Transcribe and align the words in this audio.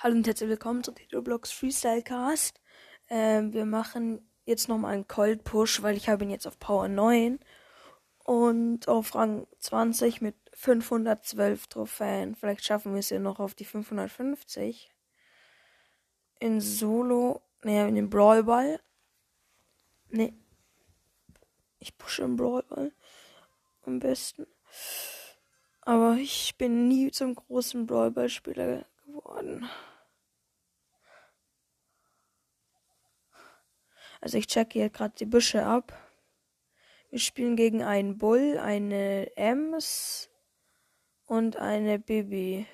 Hallo 0.00 0.14
und 0.14 0.28
herzlich 0.28 0.48
willkommen 0.48 0.84
zu 0.84 0.92
Titelblocks 0.92 1.50
Freestyle 1.50 2.02
Cast. 2.02 2.60
Ähm, 3.08 3.52
wir 3.52 3.64
machen 3.64 4.30
jetzt 4.44 4.68
nochmal 4.68 4.94
einen 4.94 5.08
Cold 5.08 5.42
Push, 5.42 5.82
weil 5.82 5.96
ich 5.96 6.08
habe 6.08 6.22
ihn 6.22 6.30
jetzt 6.30 6.46
auf 6.46 6.56
Power 6.60 6.86
9 6.86 7.40
und 8.22 8.86
auf 8.86 9.16
Rang 9.16 9.48
20 9.58 10.20
mit 10.20 10.36
512 10.52 11.66
Trophäen. 11.66 12.36
Vielleicht 12.36 12.64
schaffen 12.64 12.92
wir 12.92 13.00
es 13.00 13.10
ja 13.10 13.18
noch 13.18 13.40
auf 13.40 13.56
die 13.56 13.64
550. 13.64 14.88
In 16.38 16.60
Solo, 16.60 17.42
naja, 17.64 17.88
in 17.88 17.96
den 17.96 18.08
Brawl 18.08 18.44
Ball. 18.44 18.78
Nee. 20.10 20.32
Ich 21.80 21.98
pushe 21.98 22.22
im 22.22 22.36
Brawl 22.36 22.62
Ball 22.62 22.92
am 23.82 23.98
besten. 23.98 24.46
Aber 25.80 26.14
ich 26.14 26.56
bin 26.56 26.86
nie 26.86 27.10
zum 27.10 27.34
großen 27.34 27.84
Brawl 27.84 28.12
Ball 28.12 28.28
Spieler 28.28 28.84
geworden. 29.18 29.68
Also 34.20 34.38
ich 34.38 34.46
checke 34.46 34.78
hier 34.78 34.90
gerade 34.90 35.14
die 35.16 35.26
Büsche 35.26 35.64
ab. 35.64 35.92
Wir 37.10 37.20
spielen 37.20 37.56
gegen 37.56 37.82
einen 37.82 38.18
Bull, 38.18 38.58
eine 38.58 39.34
Ems 39.36 40.28
und 41.24 41.56
eine 41.56 41.98
Bibi. 41.98 42.66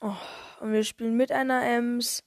Oh, 0.00 0.16
und 0.60 0.72
wir 0.72 0.82
spielen 0.82 1.16
mit 1.16 1.30
einer 1.30 1.62
Ems 1.62 2.24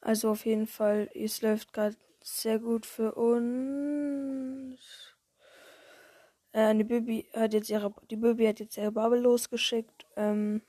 Also 0.00 0.30
auf 0.30 0.44
jeden 0.46 0.66
Fall, 0.66 1.08
es 1.14 1.40
läuft 1.42 1.72
gerade 1.72 1.96
sehr 2.22 2.58
gut 2.58 2.86
für 2.86 3.14
uns. 3.14 4.80
Äh, 6.52 6.74
die 6.74 6.84
Bibi 6.84 7.28
hat 7.34 7.52
jetzt 7.54 7.70
ihre, 7.70 7.94
die 8.10 8.16
Bibi 8.16 8.46
hat 8.46 8.60
jetzt 8.60 8.76
ihre 8.76 8.92
Bubble 8.92 9.20
losgeschickt. 9.20 10.06
Ähm, 10.16 10.62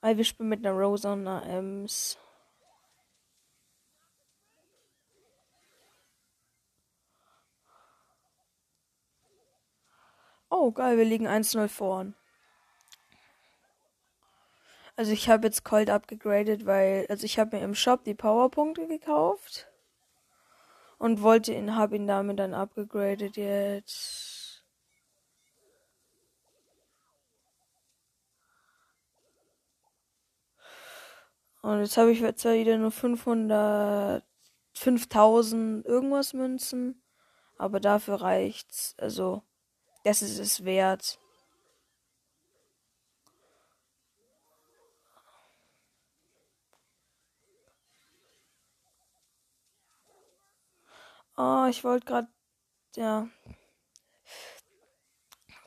weil 0.00 0.16
wir 0.16 0.24
spielen 0.24 0.48
mit 0.48 0.64
einer 0.64 0.76
Rosa 0.76 1.12
und 1.12 1.26
einer 1.26 1.44
Ems. 1.46 2.18
Oh, 10.50 10.72
geil, 10.72 10.98
wir 10.98 11.04
liegen 11.06 11.26
1-0 11.26 11.68
vorn. 11.68 12.14
Also 14.98 15.12
ich 15.12 15.28
habe 15.28 15.46
jetzt 15.46 15.64
Cold 15.64 15.90
abgegradet, 15.90 16.66
weil 16.66 17.06
also 17.08 17.24
ich 17.24 17.38
habe 17.38 17.56
mir 17.56 17.62
im 17.62 17.76
Shop 17.76 18.02
die 18.02 18.14
Powerpunkte 18.14 18.88
gekauft 18.88 19.68
und 20.98 21.22
wollte 21.22 21.54
ihn 21.54 21.76
habe 21.76 21.94
ihn 21.94 22.08
damit 22.08 22.40
dann 22.40 22.52
abgegradet 22.52 23.36
jetzt. 23.36 24.64
Und 31.62 31.78
jetzt 31.78 31.96
habe 31.96 32.10
ich 32.10 32.18
zwar 32.36 32.54
wieder 32.54 32.76
nur 32.76 32.90
500 32.90 34.24
5000 34.74 35.86
irgendwas 35.86 36.32
Münzen, 36.32 37.04
aber 37.56 37.78
dafür 37.78 38.20
reicht's. 38.20 38.96
Also 38.98 39.44
das 40.02 40.22
ist 40.22 40.40
es 40.40 40.64
wert. 40.64 41.20
Oh, 51.38 51.66
ich 51.70 51.84
wollte 51.84 52.04
gerade, 52.04 52.28
ja. 52.96 53.28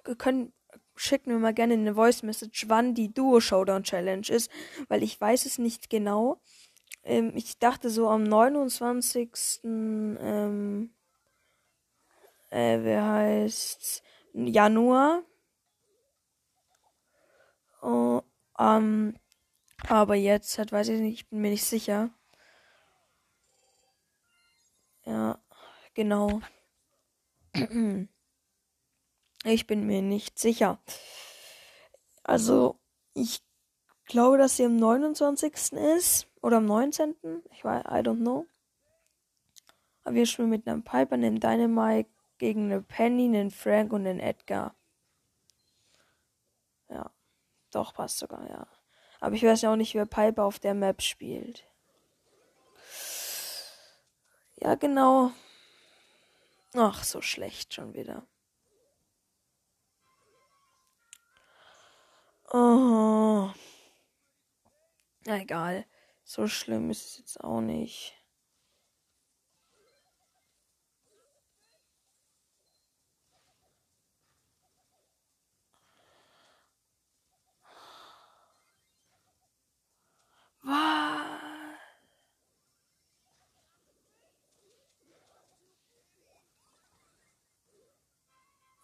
Wir 0.03 0.15
können, 0.15 0.53
schicken 0.95 1.31
wir 1.31 1.39
mal 1.39 1.53
gerne 1.53 1.75
eine 1.75 1.95
Voice 1.95 2.23
Message, 2.23 2.65
wann 2.67 2.93
die 2.93 3.13
Duo 3.13 3.39
Showdown 3.39 3.83
Challenge 3.83 4.27
ist, 4.29 4.51
weil 4.89 5.01
ich 5.01 5.19
weiß 5.19 5.45
es 5.45 5.57
nicht 5.59 5.89
genau. 5.89 6.41
Ähm, 7.03 7.31
ich 7.35 7.57
dachte 7.59 7.89
so 7.89 8.09
am 8.09 8.23
29. 8.23 9.61
Ähm, 9.63 10.93
äh, 12.49 12.79
wer 12.83 13.05
heißt 13.05 14.03
Januar. 14.33 15.23
Oh, 17.81 18.21
ähm, 18.59 19.15
aber 19.87 20.15
jetzt 20.15 20.57
hat, 20.59 20.71
weiß 20.71 20.89
ich 20.89 20.99
nicht, 20.99 21.13
ich 21.21 21.29
bin 21.29 21.41
mir 21.41 21.51
nicht 21.51 21.65
sicher. 21.65 22.11
Ja. 25.05 25.40
Genau. 26.01 26.41
Ich 29.43 29.67
bin 29.67 29.85
mir 29.85 30.01
nicht 30.01 30.39
sicher. 30.39 30.79
Also, 32.23 32.79
ich 33.13 33.43
glaube, 34.05 34.39
dass 34.39 34.57
sie 34.57 34.65
am 34.65 34.77
29. 34.77 35.73
ist. 35.73 36.25
Oder 36.41 36.57
am 36.57 36.65
19. 36.65 37.15
Ich 37.51 37.63
weiß, 37.63 37.83
I 37.85 38.01
don't 38.01 38.17
know. 38.17 38.47
Aber 40.03 40.15
wir 40.15 40.25
spielen 40.25 40.49
mit 40.49 40.67
einem 40.67 40.83
Piper, 40.83 41.13
einem 41.13 41.39
Dynamite 41.39 42.09
gegen 42.39 42.71
eine 42.71 42.81
Penny, 42.81 43.25
einen 43.25 43.51
Frank 43.51 43.93
und 43.93 44.07
einen 44.07 44.19
Edgar. 44.19 44.73
Ja. 46.89 47.11
Doch, 47.69 47.93
passt 47.93 48.17
sogar, 48.17 48.49
ja. 48.49 48.65
Aber 49.19 49.35
ich 49.35 49.43
weiß 49.43 49.61
ja 49.61 49.71
auch 49.71 49.75
nicht, 49.75 49.93
wer 49.93 50.07
Piper 50.07 50.45
auf 50.45 50.57
der 50.57 50.73
Map 50.73 51.03
spielt. 51.03 51.67
Ja, 54.55 54.73
genau. 54.73 55.31
Ach, 56.75 57.03
so 57.03 57.21
schlecht 57.21 57.73
schon 57.73 57.93
wieder. 57.93 58.25
Oh. 62.53 63.51
Na 65.25 65.37
egal. 65.39 65.85
So 66.23 66.47
schlimm 66.47 66.89
ist 66.89 67.05
es 67.05 67.17
jetzt 67.17 67.43
auch 67.43 67.61
nicht. 67.61 68.13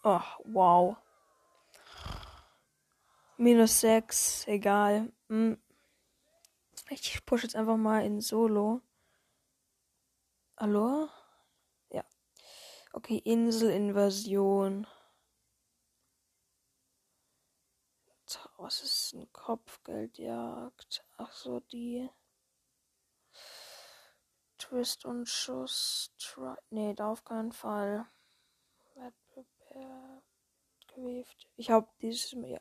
Oh, 0.10 0.24
wow. 0.46 0.96
Minus 3.36 3.82
6, 3.82 4.48
egal. 4.48 5.12
Hm. 5.28 5.58
Ich 6.90 7.26
push 7.26 7.44
jetzt 7.44 7.58
einfach 7.58 7.76
mal 7.76 8.06
in 8.06 8.22
Solo. 8.22 8.80
Hallo? 10.56 11.10
Ja. 11.92 12.06
Okay, 12.94 13.18
Inselinversion. 13.18 14.88
Was 18.56 18.84
ist 18.84 19.14
ein 19.14 19.28
Kopfgeldjagd? 19.34 21.04
Ach 21.18 21.34
so, 21.34 21.60
die. 21.60 22.10
Twist 24.58 25.04
und 25.04 25.28
Schuss. 25.28 26.14
Try 26.18 26.56
nee, 26.70 26.94
da 26.94 27.12
auf 27.12 27.26
keinen 27.26 27.52
Fall 27.52 28.08
gewieft. 30.94 31.48
Ich 31.56 31.70
habe 31.70 31.88
dieses 32.02 32.32
ja, 32.32 32.60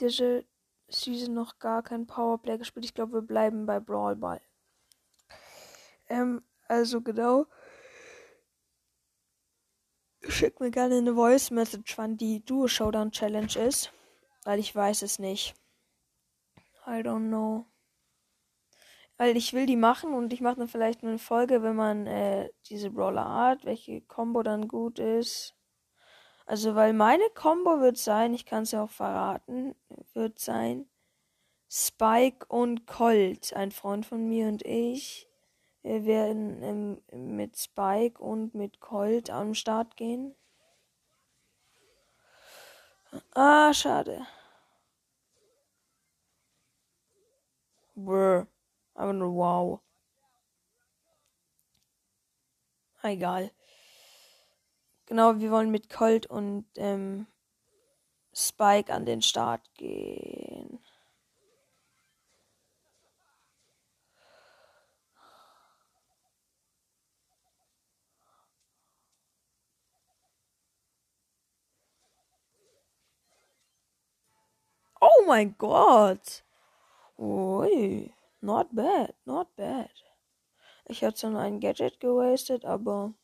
diese 0.00 0.44
Season 0.88 1.34
noch 1.34 1.58
gar 1.58 1.82
kein 1.82 2.06
Powerplay 2.06 2.58
gespielt. 2.58 2.84
Ich 2.84 2.94
glaube, 2.94 3.14
wir 3.14 3.22
bleiben 3.22 3.66
bei 3.66 3.80
Brawl 3.80 4.16
Ball. 4.16 4.40
Ähm, 6.08 6.42
also 6.68 7.00
genau. 7.00 7.46
Schick 10.28 10.60
mir 10.60 10.70
gerne 10.70 10.98
eine 10.98 11.14
Voice 11.14 11.50
Message, 11.50 11.96
wann 11.96 12.16
die 12.16 12.44
Duo 12.44 12.68
Showdown 12.68 13.12
Challenge 13.12 13.56
ist. 13.56 13.92
Weil 14.44 14.58
ich 14.58 14.74
weiß 14.74 15.02
es 15.02 15.18
nicht. 15.18 15.54
I 16.86 17.02
don't 17.02 17.28
know. 17.28 17.66
Weil 19.16 19.36
ich 19.36 19.52
will 19.52 19.66
die 19.66 19.76
machen 19.76 20.14
und 20.14 20.32
ich 20.32 20.40
mache 20.40 20.56
dann 20.56 20.68
vielleicht 20.68 21.02
eine 21.02 21.18
Folge, 21.18 21.62
wenn 21.62 21.76
man 21.76 22.06
äh, 22.06 22.50
diese 22.66 22.90
Brawler 22.90 23.28
hat, 23.28 23.64
welche 23.64 24.00
Combo 24.02 24.42
dann 24.42 24.66
gut 24.66 24.98
ist. 24.98 25.54
Also, 26.50 26.74
weil 26.74 26.92
meine 26.94 27.30
Combo 27.32 27.78
wird 27.78 27.96
sein, 27.96 28.34
ich 28.34 28.44
kann 28.44 28.64
es 28.64 28.72
ja 28.72 28.82
auch 28.82 28.90
verraten, 28.90 29.76
wird 30.14 30.40
sein 30.40 30.90
Spike 31.68 32.44
und 32.48 32.88
Colt. 32.88 33.52
Ein 33.54 33.70
Freund 33.70 34.04
von 34.04 34.28
mir 34.28 34.48
und 34.48 34.66
ich. 34.66 35.28
Wir 35.82 36.04
werden 36.06 37.00
ähm, 37.12 37.36
mit 37.36 37.56
Spike 37.56 38.20
und 38.20 38.52
mit 38.56 38.80
Colt 38.80 39.30
am 39.30 39.54
Start 39.54 39.96
gehen. 39.96 40.34
Ah, 43.32 43.72
schade. 43.72 44.26
Brr. 47.94 48.48
Aber 48.94 49.12
nur 49.12 49.34
wow. 49.36 49.80
Egal. 53.04 53.52
Genau, 55.10 55.40
wir 55.40 55.50
wollen 55.50 55.72
mit 55.72 55.90
Colt 55.90 56.26
und 56.26 56.66
ähm, 56.76 57.26
Spike 58.32 58.92
an 58.92 59.06
den 59.06 59.22
Start 59.22 59.62
gehen. 59.74 60.78
Oh 75.00 75.24
mein 75.26 75.56
Gott. 75.58 76.44
Ui. 77.18 78.14
Not 78.40 78.68
bad, 78.74 79.14
not 79.24 79.48
bad. 79.56 79.90
Ich 80.86 81.02
hatte 81.04 81.20
schon 81.20 81.36
ein 81.36 81.60
Gadget 81.60 82.00
gewastet, 82.00 82.64
aber. 82.64 83.14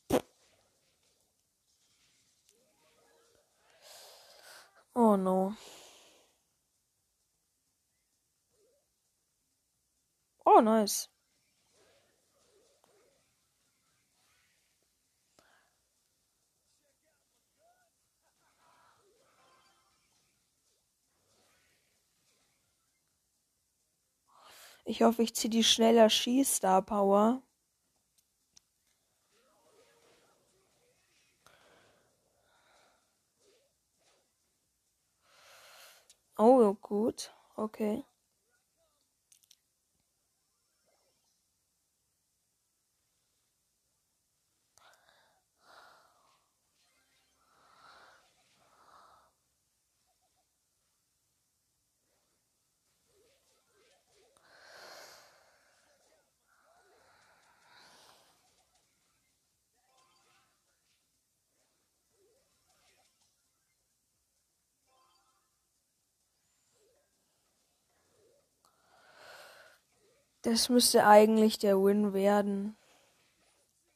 Oh 4.97 5.15
no. 5.15 5.55
Oh, 10.47 10.61
nice. 10.61 11.09
Ich 24.87 25.03
hoffe, 25.03 25.23
ich 25.23 25.35
ziehe 25.35 25.51
die 25.51 25.63
schneller 25.65 26.09
Skistar 26.09 26.81
Power. 26.81 27.43
Oh, 36.39 36.76
gut. 36.87 37.35
Okay. 37.57 38.05
Das 70.47 70.69
müsste 70.69 71.05
eigentlich 71.05 71.59
der 71.59 71.77
Win 71.77 72.15
werden. 72.15 72.77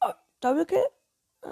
Oh, 0.00 0.10
Double 0.40 0.66
Kill? 0.66 0.84
Äh, 1.42 1.48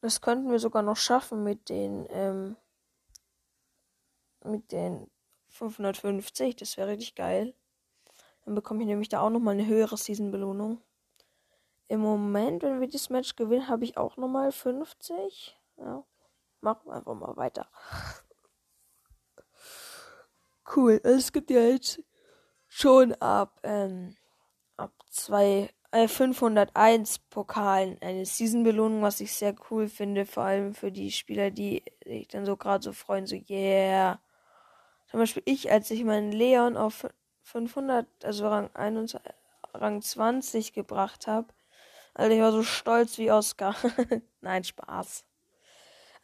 das 0.00 0.22
könnten 0.22 0.50
wir 0.50 0.58
sogar 0.58 0.82
noch 0.82 0.96
schaffen 0.96 1.44
mit 1.44 1.68
den 1.68 2.06
ähm, 2.08 2.56
mit 4.44 4.72
den 4.72 5.10
550. 5.50 6.56
Das 6.56 6.78
wäre 6.78 6.88
richtig 6.88 7.16
geil. 7.16 7.54
Dann 8.46 8.54
bekomme 8.54 8.80
ich 8.80 8.86
nämlich 8.86 9.10
da 9.10 9.20
auch 9.20 9.28
nochmal 9.28 9.52
eine 9.52 9.66
höhere 9.66 9.98
Season-Belohnung. 9.98 10.80
Im 11.88 12.00
Moment, 12.00 12.62
wenn 12.62 12.80
wir 12.80 12.88
das 12.88 13.10
Match 13.10 13.36
gewinnen, 13.36 13.68
habe 13.68 13.84
ich 13.84 13.96
auch 13.96 14.16
nochmal 14.16 14.50
50. 14.52 15.56
Ja, 15.76 16.04
machen 16.60 16.86
wir 16.86 16.94
einfach 16.94 17.14
mal 17.14 17.36
weiter. 17.36 17.68
Cool. 20.74 21.00
Es 21.04 21.32
gibt 21.32 21.50
ja 21.50 21.60
jetzt 21.60 22.02
schon 22.66 23.14
ab, 23.14 23.60
ähm, 23.62 24.16
ab 24.76 24.92
zwei, 25.10 25.70
äh, 25.92 26.08
501 26.08 27.20
Pokalen 27.30 27.96
eine 28.02 28.26
Season-Belohnung, 28.26 29.02
was 29.02 29.20
ich 29.20 29.32
sehr 29.32 29.54
cool 29.70 29.88
finde. 29.88 30.26
Vor 30.26 30.42
allem 30.42 30.74
für 30.74 30.90
die 30.90 31.12
Spieler, 31.12 31.50
die 31.50 31.84
sich 32.04 32.28
dann 32.28 32.44
so 32.44 32.56
gerade 32.56 32.82
so 32.82 32.92
freuen, 32.92 33.26
so 33.26 33.36
yeah. 33.48 34.20
Zum 35.08 35.20
Beispiel 35.20 35.42
ich, 35.46 35.70
als 35.70 35.90
ich 35.90 36.04
meinen 36.04 36.32
Leon 36.32 36.76
auf 36.76 37.06
500, 37.42 38.06
also 38.24 38.48
Rang 38.48 38.70
21, 38.74 39.32
Rang 39.72 40.02
20 40.02 40.72
gebracht 40.72 41.26
habe, 41.28 41.48
Alter, 42.18 42.34
ich 42.34 42.40
war 42.40 42.52
so 42.52 42.62
stolz 42.62 43.18
wie 43.18 43.30
Oscar. 43.30 43.76
Nein, 44.40 44.64
Spaß. 44.64 45.26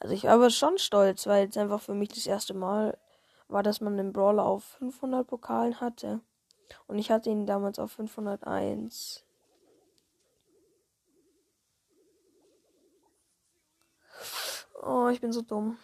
Also 0.01 0.15
ich 0.15 0.25
war 0.25 0.33
aber 0.33 0.49
schon 0.49 0.79
stolz, 0.79 1.27
weil 1.27 1.49
es 1.49 1.57
einfach 1.59 1.83
für 1.83 1.93
mich 1.93 2.09
das 2.09 2.27
erste 2.27 2.55
Mal 2.55 2.99
war, 3.49 3.63
dass 3.63 3.83
man 3.83 3.99
den 3.99 4.11
Brawler 4.11 4.47
auf 4.47 4.65
500 4.79 5.27
Pokalen 5.27 5.81
hatte. 5.83 6.23
Und 6.87 6.99
ich 6.99 7.11
hatte 7.11 7.29
ihn 7.29 7.45
damals 7.45 7.79
auf 7.79 7.93
501. 7.93 9.27
Oh, 14.81 15.09
ich 15.09 15.21
bin 15.21 15.31
so 15.31 15.43
dumm. 15.43 15.77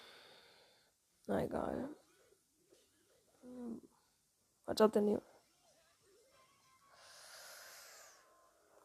Na 1.26 1.44
egal. 1.44 1.90
Was 4.64 4.80
hat 4.80 4.94
denn 4.94 5.06
hier? 5.06 5.22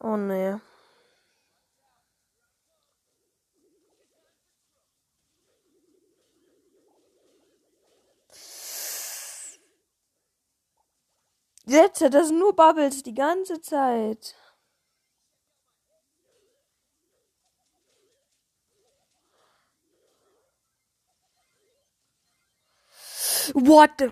Oh 0.00 0.18
nee. 0.18 0.60
Sätze, 11.66 12.10
das 12.10 12.28
sind 12.28 12.38
nur 12.38 12.54
Bubbles 12.54 13.02
die 13.02 13.14
ganze 13.14 13.60
Zeit. 13.60 14.34
What 23.54 23.90
the... 23.98 24.10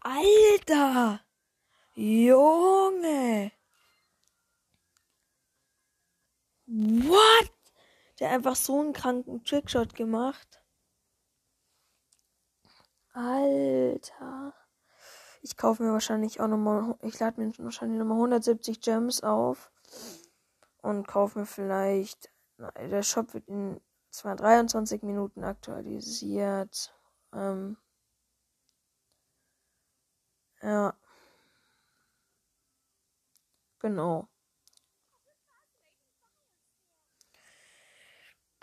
Alter! 0.00 1.20
Junge! 1.94 3.52
What? 6.66 7.52
Der 8.18 8.28
hat 8.28 8.34
einfach 8.36 8.56
so 8.56 8.80
einen 8.80 8.92
kranken 8.92 9.44
Trickshot 9.44 9.94
gemacht. 9.94 10.60
Alter. 13.12 14.54
Ich 15.44 15.58
kaufe 15.58 15.82
mir 15.82 15.92
wahrscheinlich 15.92 16.40
auch 16.40 16.48
nochmal, 16.48 16.96
ich 17.02 17.20
lade 17.20 17.38
mir 17.38 17.52
wahrscheinlich 17.58 17.98
nochmal 17.98 18.16
170 18.16 18.80
Gems 18.80 19.22
auf 19.22 19.70
und 20.80 21.06
kaufe 21.06 21.40
mir 21.40 21.44
vielleicht, 21.44 22.32
na, 22.56 22.70
der 22.70 23.02
Shop 23.02 23.34
wird 23.34 23.46
in 23.48 23.78
23 24.10 25.02
Minuten 25.02 25.44
aktualisiert. 25.44 26.94
Ähm, 27.34 27.76
ja. 30.62 30.94
Genau. 33.80 34.28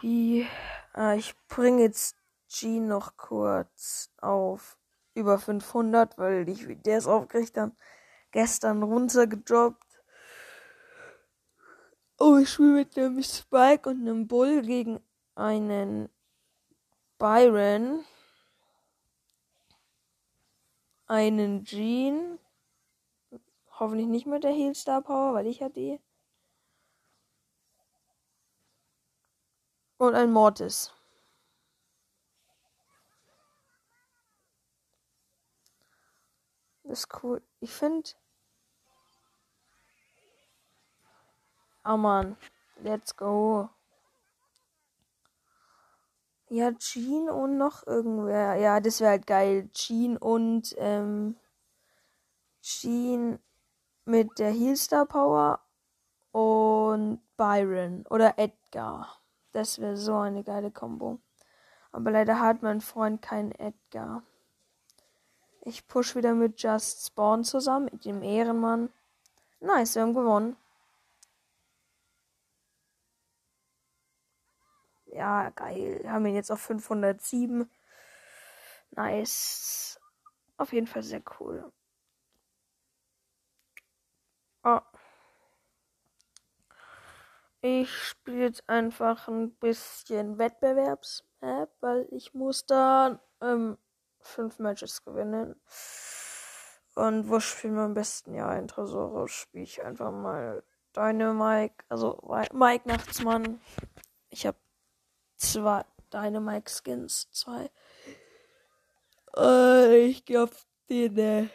Die, 0.01 0.47
äh, 0.95 1.15
ich 1.19 1.35
bringe 1.47 1.83
jetzt 1.83 2.15
G 2.49 2.79
noch 2.79 3.17
kurz 3.17 4.09
auf 4.17 4.80
über 5.13 5.39
500, 5.39 6.17
weil 6.17 6.47
ich, 6.49 6.65
der 6.83 6.97
ist 6.97 7.07
aufgeregt 7.07 7.57
dann 7.57 7.75
gestern 8.31 8.83
runtergedroppt. 8.83 9.83
Oh, 12.19 12.37
ich 12.37 12.49
spiele 12.49 12.73
mit 12.73 12.97
einem 12.97 13.21
Spike 13.23 13.89
und 13.89 14.01
einem 14.01 14.27
Bull 14.27 14.61
gegen 14.61 14.99
einen 15.35 16.09
Byron, 17.17 18.05
einen 21.07 21.65
Jean, 21.65 22.39
hoffentlich 23.79 24.07
nicht 24.07 24.27
mit 24.27 24.43
der 24.43 24.51
Heal 24.51 24.75
Star 24.75 25.01
Power, 25.01 25.33
weil 25.33 25.47
ich 25.47 25.59
ja 25.59 25.69
die. 25.69 25.99
Und 29.97 30.15
ein 30.15 30.31
Mortis. 30.31 30.93
Das 36.91 37.05
ist 37.05 37.23
cool. 37.23 37.41
Ich 37.61 37.71
finde. 37.71 38.09
Oh 41.85 41.95
man, 41.95 42.35
let's 42.83 43.15
go. 43.15 43.69
Ja, 46.49 46.73
Jean 46.73 47.29
und 47.29 47.57
noch 47.57 47.87
irgendwer. 47.87 48.55
Ja, 48.55 48.81
das 48.81 48.99
wäre 48.99 49.11
halt 49.11 49.25
geil. 49.25 49.69
Jean 49.71 50.17
und 50.17 50.75
ähm, 50.79 51.37
Jean 52.61 53.39
mit 54.03 54.37
der 54.37 54.51
Healstar 54.51 55.05
Power 55.05 55.61
und 56.33 57.21
Byron 57.37 58.05
oder 58.09 58.37
Edgar. 58.37 59.17
Das 59.53 59.79
wäre 59.79 59.95
so 59.95 60.17
eine 60.17 60.43
geile 60.43 60.71
Kombo. 60.71 61.21
Aber 61.93 62.11
leider 62.11 62.41
hat 62.41 62.61
mein 62.63 62.81
Freund 62.81 63.21
keinen 63.21 63.53
Edgar. 63.53 64.23
Ich 65.63 65.87
push 65.87 66.15
wieder 66.15 66.33
mit 66.33 66.61
Just 66.61 67.05
Spawn 67.05 67.43
zusammen, 67.43 67.89
mit 67.91 68.05
dem 68.05 68.23
Ehrenmann. 68.23 68.89
Nice, 69.59 69.95
wir 69.95 70.01
haben 70.01 70.13
gewonnen. 70.15 70.57
Ja, 75.05 75.49
geil. 75.51 75.99
Wir 76.01 76.11
haben 76.11 76.25
ihn 76.25 76.35
jetzt 76.35 76.51
auf 76.51 76.61
507. 76.61 77.69
Nice. 78.91 79.99
Auf 80.57 80.73
jeden 80.73 80.87
Fall 80.87 81.03
sehr 81.03 81.21
cool. 81.39 81.71
Oh. 84.63 84.79
Ich 87.61 87.91
spiele 87.95 88.45
jetzt 88.45 88.67
einfach 88.67 89.27
ein 89.27 89.51
bisschen 89.55 90.37
Wettbewerbs-App, 90.39 91.69
weil 91.81 92.07
ich 92.11 92.33
muss 92.33 92.65
da 92.65 93.19
ähm, 93.41 93.77
fünf 94.21 94.59
Matches 94.59 95.03
gewinnen. 95.03 95.55
Und 96.95 97.29
wo 97.29 97.39
spielen 97.39 97.75
wir 97.75 97.83
am 97.83 97.93
besten? 97.93 98.33
Ja, 98.33 98.53
in 98.55 98.67
Tresoro 98.67 99.27
spiele 99.27 99.63
ich 99.63 99.83
einfach 99.83 100.11
mal 100.11 100.63
Deine 100.93 101.33
Mike, 101.33 101.85
also 101.87 102.19
Mike 102.51 102.87
Nachtsmann. 102.87 103.61
Ich 104.29 104.45
habe 104.45 104.57
zwei 105.37 105.85
Dynamite 106.11 106.69
Skins, 106.69 107.29
zwei. 107.31 107.71
Äh, 109.37 110.05
ich 110.07 110.25
gehe 110.25 110.43
auf 110.43 110.67
den. 110.89 111.17
Äh 111.17 111.47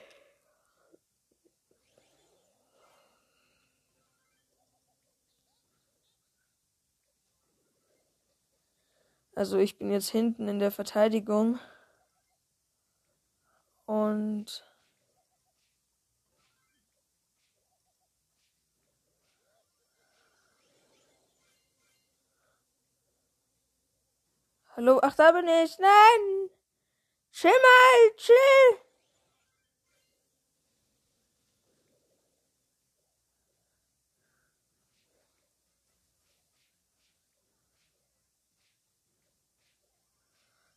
also 9.34 9.58
ich 9.58 9.76
bin 9.76 9.90
jetzt 9.90 10.08
hinten 10.08 10.48
in 10.48 10.58
der 10.58 10.70
Verteidigung. 10.70 11.58
Und 13.86 14.64
Hallo, 24.76 24.98
ach, 25.02 25.14
da 25.14 25.32
bin 25.32 25.48
ich. 25.48 25.78
Nein! 25.78 26.50
Chill 27.32 27.50
mal, 27.50 28.16
chill! 28.16 28.78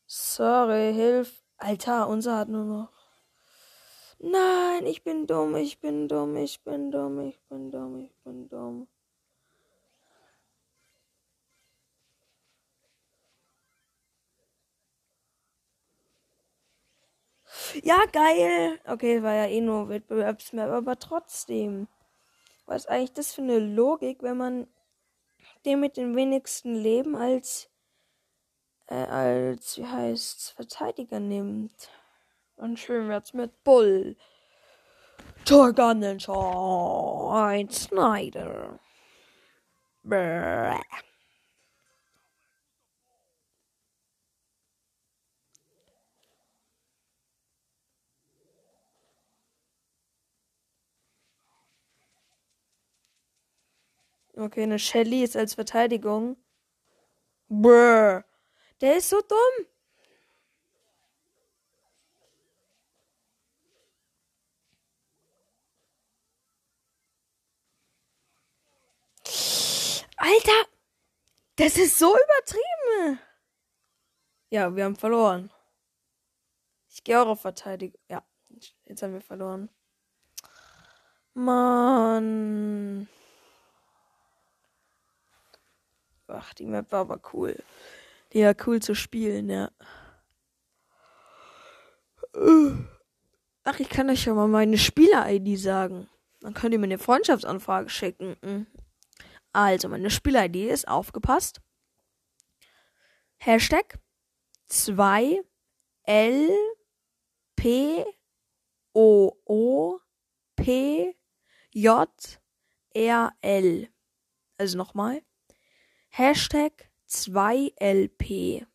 Sorry, 0.08 0.94
hilf. 0.94 1.44
Alter, 1.58 2.08
unser 2.08 2.38
hat 2.38 2.50
nur 2.50 2.64
noch. 2.66 2.99
Nein, 4.22 4.86
ich 4.86 5.04
bin 5.04 5.28
dumm, 5.28 5.58
ich 5.58 5.80
bin 5.82 6.08
dumm, 6.08 6.38
ich 6.38 6.62
bin 6.64 6.90
dumm, 6.90 7.20
ich 7.20 7.38
bin 7.50 7.70
dumm, 7.70 7.98
ich 8.00 8.16
bin 8.24 8.48
dumm. 8.48 8.88
Ja, 17.84 18.00
geil. 18.12 18.80
Okay, 18.86 19.24
war 19.24 19.34
ja 19.34 19.46
eh 19.48 19.62
nur 19.62 19.90
Wettbewerbsmap, 19.90 20.70
aber 20.70 20.98
trotzdem. 21.00 21.88
Was 22.68 22.84
ist 22.86 22.90
eigentlich 22.92 23.14
das 23.14 23.34
für 23.34 23.42
eine 23.44 23.60
Logik, 23.60 24.24
wenn 24.24 24.38
man 24.38 24.68
den 25.66 25.80
mit 25.80 25.98
den 25.98 26.16
wenigsten 26.18 26.76
Leben 26.76 27.16
als, 27.16 27.70
äh, 28.88 28.96
als, 29.06 29.78
wie 29.78 29.86
heißt's, 29.88 30.50
Verteidiger 30.52 31.20
nimmt? 31.20 31.90
Und 32.60 32.78
schön 32.78 33.08
wird's 33.08 33.34
mit 33.34 33.64
Bull. 33.64 34.18
Torganenshaw, 35.46 37.32
ein 37.32 37.70
Snyder. 37.70 38.80
Bäh. 40.04 40.78
Okay, 54.36 54.64
eine 54.64 54.80
Shelly 54.80 55.24
ist 55.24 55.38
als 55.38 55.54
Verteidigung. 55.56 56.36
Brr. 57.48 58.26
Der 58.82 58.98
ist 58.98 59.10
so 59.10 59.22
dumm. 59.22 59.66
Alter, 70.22 70.68
das 71.56 71.78
ist 71.78 71.98
so 71.98 72.14
übertrieben. 72.14 73.20
Ja, 74.50 74.76
wir 74.76 74.84
haben 74.84 74.98
verloren. 74.98 75.50
Ich 76.90 77.06
gehe 77.06 77.22
auch 77.22 77.28
auf 77.28 77.42
Verteidigung. 77.42 78.00
Ja, 78.10 78.22
jetzt 78.86 79.02
haben 79.02 79.14
wir 79.14 79.22
verloren. 79.22 79.70
Mann. 81.34 83.08
Ach, 86.28 86.54
die 86.54 86.66
Map 86.66 86.92
war 86.92 87.02
aber 87.02 87.22
cool. 87.34 87.56
Die 88.34 88.44
war 88.44 88.56
cool 88.68 88.82
zu 88.82 88.96
spielen, 88.96 89.50
ja. 89.50 89.72
Ach, 93.64 93.80
ich 93.80 93.90
kann 93.90 94.10
euch 94.10 94.26
ja 94.26 94.34
mal 94.34 94.50
meine 94.50 94.78
Spieler-ID 94.78 95.58
sagen. 95.58 96.10
Dann 96.42 96.54
könnt 96.54 96.74
ihr 96.74 96.80
mir 96.80 96.86
eine 96.86 97.00
Freundschaftsanfrage 97.00 97.90
schicken. 97.90 98.68
Also, 99.52 99.90
meine 99.90 100.10
Spieler-ID 100.10 100.70
ist 100.70 100.88
aufgepasst. 100.88 101.62
Hashtag 103.38 104.00
2 104.68 105.42
L 106.04 106.50
P 107.56 108.06
O 108.94 109.34
O 109.46 110.00
P 110.56 111.16
J 111.72 112.10
R 112.94 113.32
L. 113.42 113.90
Also 114.58 114.78
nochmal. 114.78 115.24
Hashtag 116.10 116.92
2LP 117.08 118.66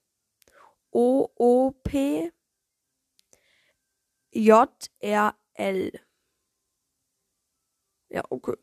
OOP 0.90 1.92
JRL. 4.32 5.92
Ja, 8.08 8.22
okay. 8.30 8.56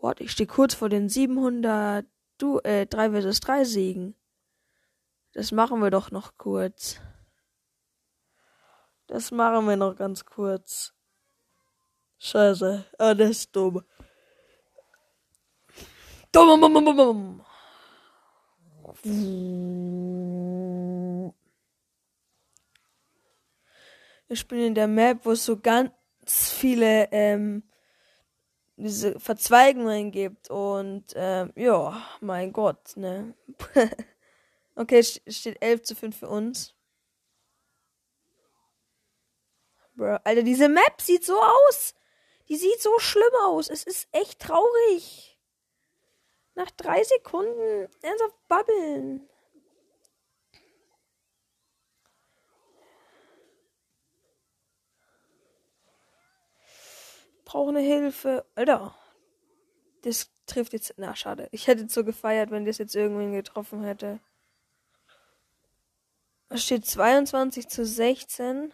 Warte, 0.00 0.24
ich 0.24 0.30
stehe 0.30 0.46
kurz 0.46 0.74
vor 0.74 0.88
den 0.88 1.08
700 1.08 2.06
du, 2.38 2.60
äh, 2.60 2.86
3 2.86 3.20
vs 3.20 3.40
3 3.40 3.64
Siegen. 3.64 4.14
Das 5.32 5.52
machen 5.52 5.80
wir 5.80 5.90
doch 5.90 6.10
noch 6.10 6.36
kurz. 6.38 7.00
Das 9.06 9.30
machen 9.30 9.66
wir 9.66 9.76
noch 9.76 9.96
ganz 9.96 10.24
kurz. 10.24 10.94
Scheiße. 12.18 12.84
Ah, 12.98 13.14
das 13.14 13.30
ist 13.30 13.56
dumm. 13.56 13.82
Dumm, 16.32 16.60
dumm, 16.60 16.74
dumm, 16.74 16.84
dumm, 16.84 16.96
dumm. 16.96 17.44
Ich 24.28 24.46
bin 24.46 24.58
in 24.58 24.74
der 24.74 24.88
Map, 24.88 25.24
wo 25.24 25.32
es 25.32 25.44
so 25.44 25.58
ganz 25.58 25.92
viele 26.26 27.08
ähm, 27.12 27.67
diese 28.78 29.18
Verzweigungen 29.18 30.10
gibt. 30.10 30.50
Und 30.50 31.04
ähm, 31.14 31.52
ja, 31.56 32.02
mein 32.20 32.52
Gott, 32.52 32.96
ne? 32.96 33.34
okay, 34.76 35.02
steht 35.02 35.60
11 35.60 35.82
zu 35.82 35.94
5 35.94 36.18
für 36.18 36.28
uns. 36.28 36.74
Bro, 39.94 40.18
Alter, 40.22 40.42
diese 40.42 40.68
Map 40.68 41.00
sieht 41.00 41.24
so 41.24 41.40
aus. 41.40 41.94
Die 42.48 42.56
sieht 42.56 42.80
so 42.80 42.98
schlimm 42.98 43.34
aus. 43.42 43.68
Es 43.68 43.82
ist 43.82 44.08
echt 44.12 44.40
traurig. 44.40 45.38
Nach 46.54 46.70
drei 46.70 47.02
Sekunden 47.04 47.88
ernsthaft 48.02 48.48
babbeln. 48.48 49.28
Brauche 57.48 57.70
eine 57.70 57.80
Hilfe. 57.80 58.44
Alter. 58.56 58.94
Das 60.02 60.30
trifft 60.44 60.74
jetzt. 60.74 60.92
Na, 60.98 61.16
schade. 61.16 61.48
Ich 61.50 61.66
hätte 61.66 61.88
so 61.88 62.04
gefeiert, 62.04 62.50
wenn 62.50 62.66
das 62.66 62.76
jetzt 62.76 62.94
irgendwen 62.94 63.32
getroffen 63.32 63.82
hätte. 63.84 64.20
Es 66.50 66.64
steht 66.64 66.84
22 66.84 67.66
zu 67.68 67.86
16. 67.86 68.70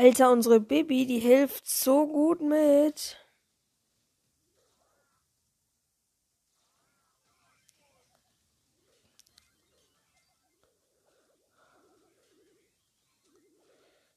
Alter, 0.00 0.32
unsere 0.32 0.60
Bibi, 0.60 1.04
die 1.04 1.18
hilft 1.18 1.68
so 1.68 2.06
gut 2.06 2.40
mit. 2.40 3.18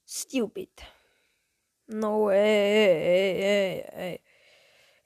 Stupid. 0.05 0.69
No 1.87 2.27
way. 2.27 4.21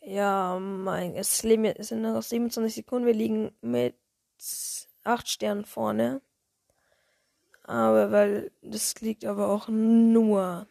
Ja, 0.01 0.59
mein, 0.59 1.15
es 1.15 1.39
sind 1.39 2.01
noch 2.03 2.21
27 2.21 2.75
Sekunden. 2.75 3.07
Wir 3.07 3.15
liegen 3.15 3.51
mit 3.61 3.95
8 5.03 5.27
Sternen 5.27 5.65
vorne. 5.65 6.21
Aber 7.67 8.11
weil 8.11 8.51
das 8.61 8.99
liegt 9.01 9.25
aber 9.25 9.49
auch 9.49 9.67
nur 9.67 10.67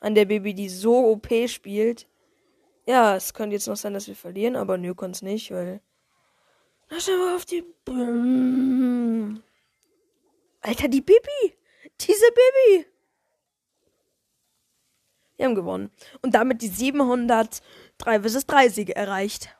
an 0.00 0.14
der 0.14 0.24
Baby, 0.24 0.54
die 0.54 0.70
so 0.70 1.10
OP 1.10 1.28
spielt. 1.48 2.08
Ja, 2.86 3.14
es 3.14 3.34
könnte 3.34 3.54
jetzt 3.54 3.68
noch 3.68 3.76
sein, 3.76 3.94
dass 3.94 4.08
wir 4.08 4.16
verlieren, 4.16 4.56
aber 4.56 4.78
nö, 4.78 4.94
kann 4.94 5.12
es 5.12 5.22
nicht, 5.22 5.50
weil. 5.50 5.80
Lass 6.88 7.08
mal 7.08 7.36
auf 7.36 7.44
die. 7.44 7.62
Alter, 10.60 10.88
die 10.88 11.02
Bibi! 11.02 11.54
Diese 12.00 12.26
Bibi! 12.30 12.86
Wir 15.36 15.46
haben 15.46 15.54
gewonnen. 15.54 15.90
Und 16.22 16.34
damit 16.34 16.62
die 16.62 16.68
703 16.68 18.22
vs 18.22 18.46
3 18.46 18.68
Siege 18.70 18.96
erreicht. 18.96 19.54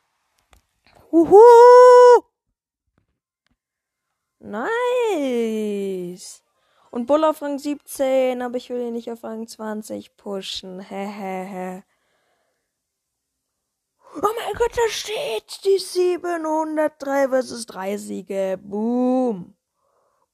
Huhu! 1.11 1.40
Nice! 4.38 6.43
Und 6.94 7.06
Bull 7.06 7.24
auf 7.24 7.42
Rang 7.42 7.58
17, 7.58 8.40
aber 8.40 8.56
ich 8.56 8.70
will 8.70 8.80
ihn 8.80 8.92
nicht 8.92 9.10
auf 9.10 9.24
Rang 9.24 9.48
20 9.48 10.16
pushen. 10.16 10.78
Hehehe. 10.78 11.82
oh 14.14 14.20
mein 14.22 14.54
Gott, 14.54 14.70
da 14.76 14.88
steht 14.88 15.64
die 15.64 15.78
703 15.78 17.30
versus 17.30 17.66
3 17.66 17.96
Siege. 17.96 18.61
Boom. 18.62 19.57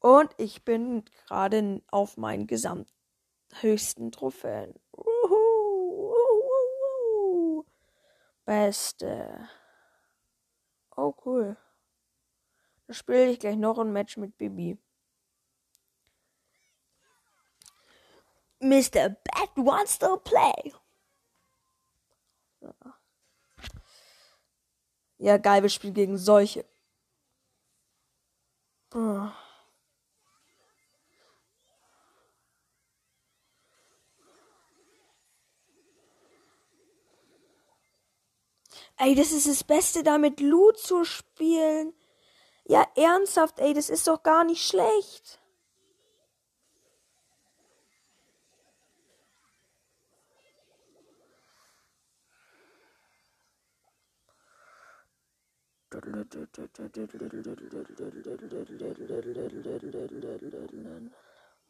Und 0.00 0.34
ich 0.36 0.62
bin 0.62 1.06
gerade 1.26 1.80
auf 1.90 2.18
meinen 2.18 2.46
gesamthöchsten 2.46 4.12
Trophäen. 4.12 4.74
Uhu, 4.92 6.12
uhu, 7.24 7.64
Beste. 8.44 9.48
Oh, 10.94 11.14
cool. 11.24 11.56
Da 12.86 12.92
spiele 12.92 13.30
ich 13.30 13.38
gleich 13.38 13.56
noch 13.56 13.78
ein 13.78 13.94
Match 13.94 14.18
mit 14.18 14.36
Bibi. 14.36 14.76
Mr. 18.70 19.16
Bat 19.24 19.50
wants 19.56 19.98
to 19.98 20.16
play. 20.18 20.72
Ja, 25.18 25.36
geil, 25.38 25.62
wir 25.62 25.68
spielen 25.68 25.94
gegen 25.94 26.16
solche. 26.16 26.64
Ey, 38.96 39.14
das 39.14 39.32
ist 39.32 39.48
das 39.48 39.64
Beste, 39.64 40.02
da 40.02 40.18
mit 40.18 40.40
Lu 40.40 40.70
zu 40.72 41.04
spielen. 41.04 41.92
Ja, 42.64 42.86
ernsthaft, 42.94 43.58
ey, 43.58 43.74
das 43.74 43.90
ist 43.90 44.06
doch 44.06 44.22
gar 44.22 44.44
nicht 44.44 44.64
schlecht. 44.64 45.39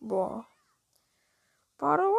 Boah. 0.00 0.44
Bottle 1.80 2.14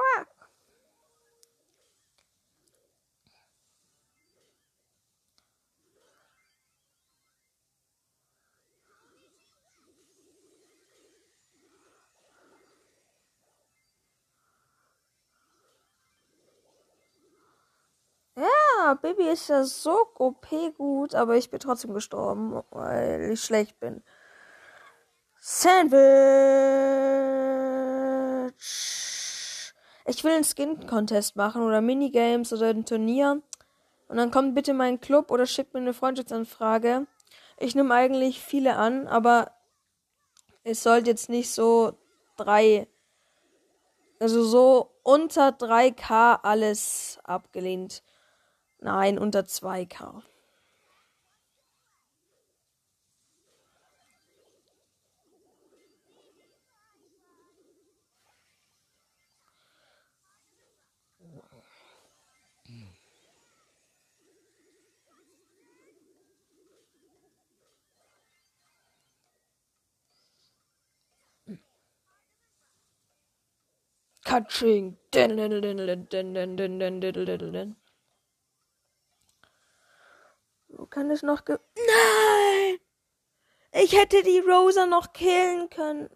whack. 18.92 19.02
Baby 19.02 19.30
ist 19.30 19.50
ja 19.50 19.64
so 19.64 20.08
OP 20.18 20.48
gut, 20.78 21.16
aber 21.16 21.36
ich 21.36 21.50
bin 21.50 21.60
trotzdem 21.60 21.94
gestorben, 21.94 22.62
weil 22.72 23.32
ich 23.34 23.44
schlecht 23.44 23.80
bin. 23.80 24.04
Sandwich. 25.40 25.92
Ich 30.06 30.24
will 30.24 30.34
einen 30.34 30.44
Skin-Contest 30.44 31.36
machen 31.36 31.62
oder 31.64 31.82
Minigames 31.82 32.54
oder 32.54 32.68
ein 32.70 32.86
Turnier. 32.86 33.42
Und 34.08 34.18
dann 34.18 34.32
kommt 34.32 34.56
bitte 34.56 34.74
mein 34.74 35.00
Club 35.00 35.32
oder 35.32 35.46
schickt 35.46 35.74
mir 35.74 35.80
eine 35.80 35.94
Freundschaftsanfrage. 35.94 37.08
Ich 37.58 37.76
nehme 37.76 37.94
eigentlich 37.94 38.42
viele 38.42 38.76
an, 38.76 39.08
aber 39.08 39.52
es 40.64 40.84
sollte 40.84 41.10
jetzt 41.10 41.30
nicht 41.30 41.52
so 41.52 41.98
drei, 42.36 42.88
also 44.20 44.44
so 44.44 44.92
unter 45.04 45.50
3k 45.50 46.40
alles 46.44 47.20
abgelehnt. 47.24 48.04
Nein, 48.82 49.20
unter 49.20 49.46
2K. 49.46 50.24
Katsching. 74.26 74.98
So 80.70 80.81
kann 80.92 81.10
es 81.10 81.24
noch 81.24 81.46
ge. 81.46 81.58
Nein! 81.76 82.80
Ich 83.74 83.94
hätte 83.94 84.22
die 84.22 84.40
Rosa 84.40 84.86
noch 84.86 85.14
killen 85.14 85.70
können. 85.70 86.10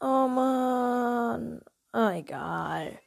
Oh 0.00 0.26
man. 0.26 1.62
Ah, 1.92 2.12
egal. 2.14 2.98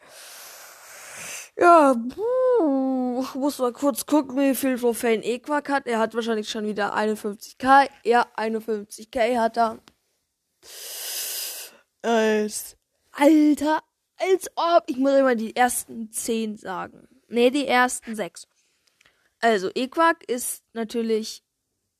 Ja, 1.59 1.95
puh. 1.95 3.21
ich 3.23 3.35
muss 3.35 3.57
mal 3.57 3.73
kurz 3.73 4.05
gucken, 4.05 4.37
wie 4.37 4.55
viel 4.55 4.79
Trophäen 4.79 5.23
Equak 5.23 5.69
hat. 5.69 5.87
Er 5.87 5.99
hat 5.99 6.13
wahrscheinlich 6.13 6.49
schon 6.49 6.65
wieder 6.65 6.95
51k. 6.95 7.89
Ja, 8.03 8.27
51k 8.35 9.39
hat 9.39 9.57
er. 9.57 9.79
Als 12.03 12.77
Alter, 13.11 13.83
Als 14.17 14.49
ob. 14.55 14.83
Ich 14.87 14.97
muss 14.97 15.13
immer 15.13 15.35
die 15.35 15.55
ersten 15.55 16.11
zehn 16.11 16.57
sagen. 16.57 17.07
Ne, 17.27 17.51
die 17.51 17.67
ersten 17.67 18.15
sechs. 18.15 18.47
Also, 19.39 19.69
Equak 19.75 20.29
ist 20.29 20.63
natürlich 20.73 21.43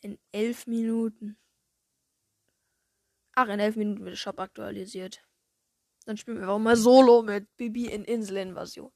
In 0.00 0.18
elf 0.32 0.66
Minuten. 0.66 1.36
Ach, 3.34 3.48
in 3.48 3.60
elf 3.60 3.76
Minuten 3.76 4.00
wird 4.00 4.12
der 4.12 4.16
Shop 4.16 4.38
aktualisiert. 4.40 5.24
Dann 6.04 6.16
spielen 6.16 6.40
wir 6.40 6.48
auch 6.48 6.58
mal 6.58 6.76
Solo 6.76 7.22
mit 7.22 7.56
Bibi 7.56 7.86
in 7.86 8.04
Inselinvasion. 8.04 8.92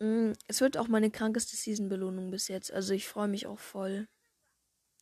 Mm, 0.00 0.32
es 0.48 0.60
wird 0.60 0.76
auch 0.76 0.88
meine 0.88 1.10
krankeste 1.10 1.56
Season-Belohnung 1.56 2.30
bis 2.30 2.48
jetzt. 2.48 2.72
Also 2.72 2.94
ich 2.94 3.06
freue 3.06 3.28
mich 3.28 3.46
auch 3.46 3.58
voll. 3.58 4.08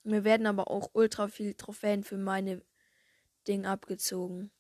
Mir 0.05 0.25
werden 0.25 0.47
aber 0.47 0.71
auch 0.71 0.91
ultra 0.93 1.29
viel 1.29 1.55
Trophäen 1.55 2.05
für 2.05 2.19
meine 2.19 2.63
Ding 3.49 3.67
abgezogen. 3.67 4.53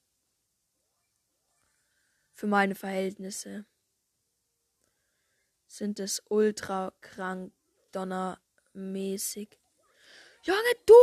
Für 2.32 2.46
meine 2.46 2.74
Verhältnisse. 2.74 3.66
Sind 5.66 6.00
es 6.00 6.22
ultra 6.28 6.92
krank 7.00 7.52
donnermäßig. 8.74 9.58
Junge, 10.42 10.60
du! 10.86 10.94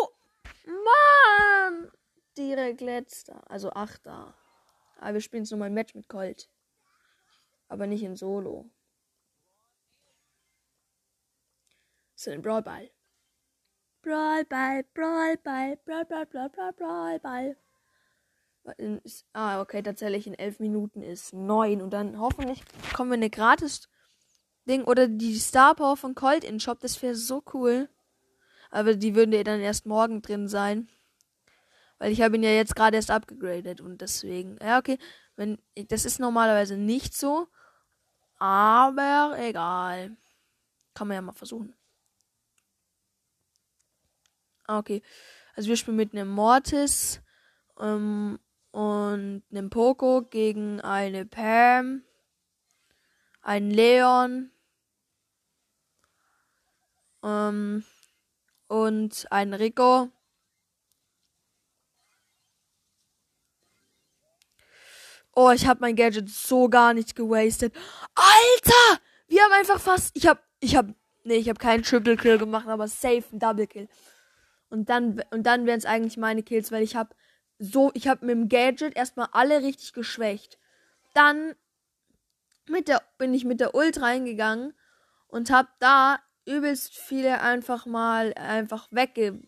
Mann! 0.65 1.91
Direkt 2.37 2.81
letzter. 2.81 3.49
Also 3.49 3.71
achter. 3.71 4.35
Aber 4.97 5.13
wir 5.15 5.21
spielen 5.21 5.43
jetzt 5.43 5.51
nochmal 5.51 5.69
ein 5.69 5.73
Match 5.73 5.95
mit 5.95 6.07
Colt. 6.09 6.49
Aber 7.67 7.87
nicht 7.87 8.03
in 8.03 8.15
Solo. 8.15 8.69
So 12.15 12.31
ein 12.31 12.41
Brawlball. 12.41 12.89
Brawlball, 14.01 14.83
Brawlball, 14.93 15.77
Brawl, 15.85 16.05
Brawl, 16.05 16.25
Brawl, 16.25 16.49
Brawl, 16.49 16.73
Brawlball. 16.73 17.57
Ah, 19.33 19.61
okay, 19.61 19.81
tatsächlich 19.81 20.27
in 20.27 20.33
elf 20.33 20.59
Minuten 20.59 21.01
ist 21.01 21.33
neun. 21.33 21.81
Und 21.81 21.91
dann 21.91 22.19
hoffentlich 22.19 22.63
kommen 22.93 23.11
wir 23.11 23.15
eine 23.15 23.29
gratis 23.29 23.89
Ding 24.69 24.83
oder 24.83 25.07
die 25.07 25.37
Star 25.39 25.75
Power 25.75 25.97
von 25.97 26.15
Colt 26.15 26.43
in 26.43 26.59
Shop. 26.59 26.79
Das 26.79 27.01
wäre 27.01 27.15
so 27.15 27.43
cool. 27.53 27.89
Aber 28.69 28.93
die 28.93 29.15
würden 29.15 29.33
ja 29.33 29.43
dann 29.43 29.59
erst 29.59 29.87
morgen 29.87 30.21
drin 30.21 30.47
sein. 30.47 30.87
Weil 31.97 32.11
ich 32.11 32.21
habe 32.21 32.35
ihn 32.35 32.43
ja 32.43 32.51
jetzt 32.51 32.75
gerade 32.75 32.95
erst 32.95 33.11
abgegradet 33.11 33.81
und 33.81 33.99
deswegen. 33.99 34.57
Ja, 34.61 34.77
okay. 34.77 34.99
Wenn, 35.35 35.57
das 35.87 36.05
ist 36.05 36.19
normalerweise 36.19 36.77
nicht 36.77 37.15
so. 37.15 37.47
Aber 38.37 39.35
egal. 39.39 40.15
Kann 40.93 41.07
man 41.07 41.15
ja 41.15 41.21
mal 41.21 41.33
versuchen. 41.33 41.73
Ah, 44.67 44.77
okay. 44.77 45.01
Also 45.55 45.67
wir 45.67 45.77
spielen 45.77 45.97
mit 45.97 46.13
einem 46.13 46.29
Mortis 46.29 47.21
ähm, 47.79 48.39
und 48.71 49.43
einem 49.49 49.69
Poco 49.71 50.21
gegen 50.21 50.79
eine 50.79 51.25
Pam, 51.25 52.03
einen 53.41 53.71
Leon 53.71 54.51
ähm, 57.23 57.83
und 58.67 59.27
einen 59.31 59.53
Rico. 59.53 60.09
Oh, 65.35 65.51
ich 65.51 65.67
habe 65.67 65.79
mein 65.81 65.95
Gadget 65.95 66.29
so 66.29 66.69
gar 66.69 66.93
nicht 66.93 67.15
gewastet. 67.15 67.73
Alter! 68.15 69.01
Wir 69.27 69.41
haben 69.43 69.53
einfach 69.53 69.79
fast. 69.79 70.15
Ich 70.15 70.27
hab. 70.27 70.43
Ich 70.59 70.75
hab. 70.75 70.87
Nee, 71.23 71.35
ich 71.35 71.47
habe 71.47 71.59
keinen 71.59 71.83
Triple 71.83 72.17
Kill 72.17 72.37
gemacht, 72.37 72.67
aber 72.67 72.87
safe 72.87 73.23
ein 73.31 73.39
Double 73.39 73.67
Kill. 73.67 73.87
Und 74.69 74.89
dann, 74.89 75.21
und 75.31 75.43
dann 75.43 75.65
wären 75.65 75.77
es 75.77 75.85
eigentlich 75.85 76.17
meine 76.17 76.43
Kills, 76.43 76.71
weil 76.71 76.83
ich 76.83 76.95
habe 76.95 77.15
so, 77.57 77.91
ich 77.93 78.07
habe 78.07 78.25
mit 78.25 78.35
dem 78.35 78.49
Gadget 78.49 78.95
erstmal 78.95 79.27
alle 79.31 79.61
richtig 79.61 79.93
geschwächt. 79.93 80.57
Dann 81.13 81.55
mit 82.67 82.87
der, 82.87 83.01
bin 83.17 83.33
ich 83.33 83.45
mit 83.45 83.59
der 83.59 83.75
Ult 83.75 84.01
reingegangen 84.01 84.73
und 85.27 85.51
habe 85.51 85.69
da 85.79 86.19
übelst 86.49 86.97
viele 86.97 87.41
einfach 87.41 87.85
mal 87.85 88.33
einfach 88.33 88.87
weggerockt. 88.91 89.45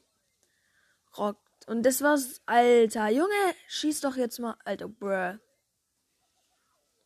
Und 1.68 1.84
das 1.84 2.02
war's, 2.02 2.42
Alter. 2.46 3.10
Junge, 3.10 3.56
schieß 3.68 4.02
doch 4.02 4.16
jetzt 4.16 4.40
mal. 4.40 4.56
Alter, 4.64 4.88
bruh. 4.88 5.38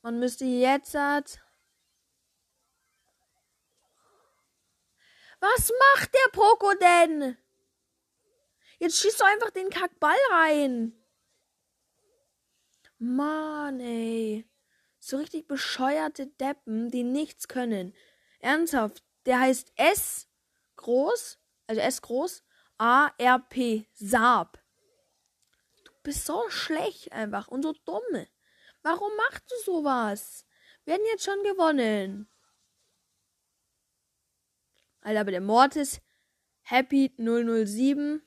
Man 0.02 0.20
müsste 0.20 0.46
jetzt. 0.46 0.94
Halt 0.94 1.40
Was 5.40 5.72
macht 5.96 6.14
der 6.14 6.32
Poko 6.32 6.74
denn? 6.74 7.38
Jetzt 8.80 9.00
schießt 9.00 9.20
du 9.20 9.26
einfach 9.26 9.52
den 9.52 9.70
Kackball 9.70 10.18
rein. 10.32 10.94
Mann, 12.98 13.80
ey. 13.80 14.50
So 15.00 15.18
richtig 15.18 15.48
bescheuerte 15.48 16.28
Deppen, 16.28 16.90
die 16.90 17.04
nichts 17.04 17.48
können. 17.48 17.94
Ernsthaft. 18.40 19.05
Der 19.26 19.40
heißt 19.40 19.72
S 19.76 20.30
groß, 20.76 21.40
also 21.68 21.82
S 21.82 22.02
groß, 22.02 22.44
A 22.78 23.10
R 23.18 23.40
P 23.40 23.88
Saab. 23.94 24.62
Du 25.84 25.92
bist 26.04 26.26
so 26.26 26.50
schlecht 26.50 27.12
einfach 27.12 27.48
und 27.48 27.64
so 27.64 27.74
dumm. 27.86 28.28
Warum 28.84 29.16
machst 29.18 29.50
du 29.50 29.56
sowas? 29.64 30.46
Wir 30.84 30.94
haben 30.94 31.06
jetzt 31.06 31.24
schon 31.24 31.42
gewonnen. 31.44 32.30
Alter, 35.02 35.22
aber 35.22 35.32
der 35.32 35.42
Mortis 35.42 36.02
Happy 36.62 37.14
007 37.18 38.22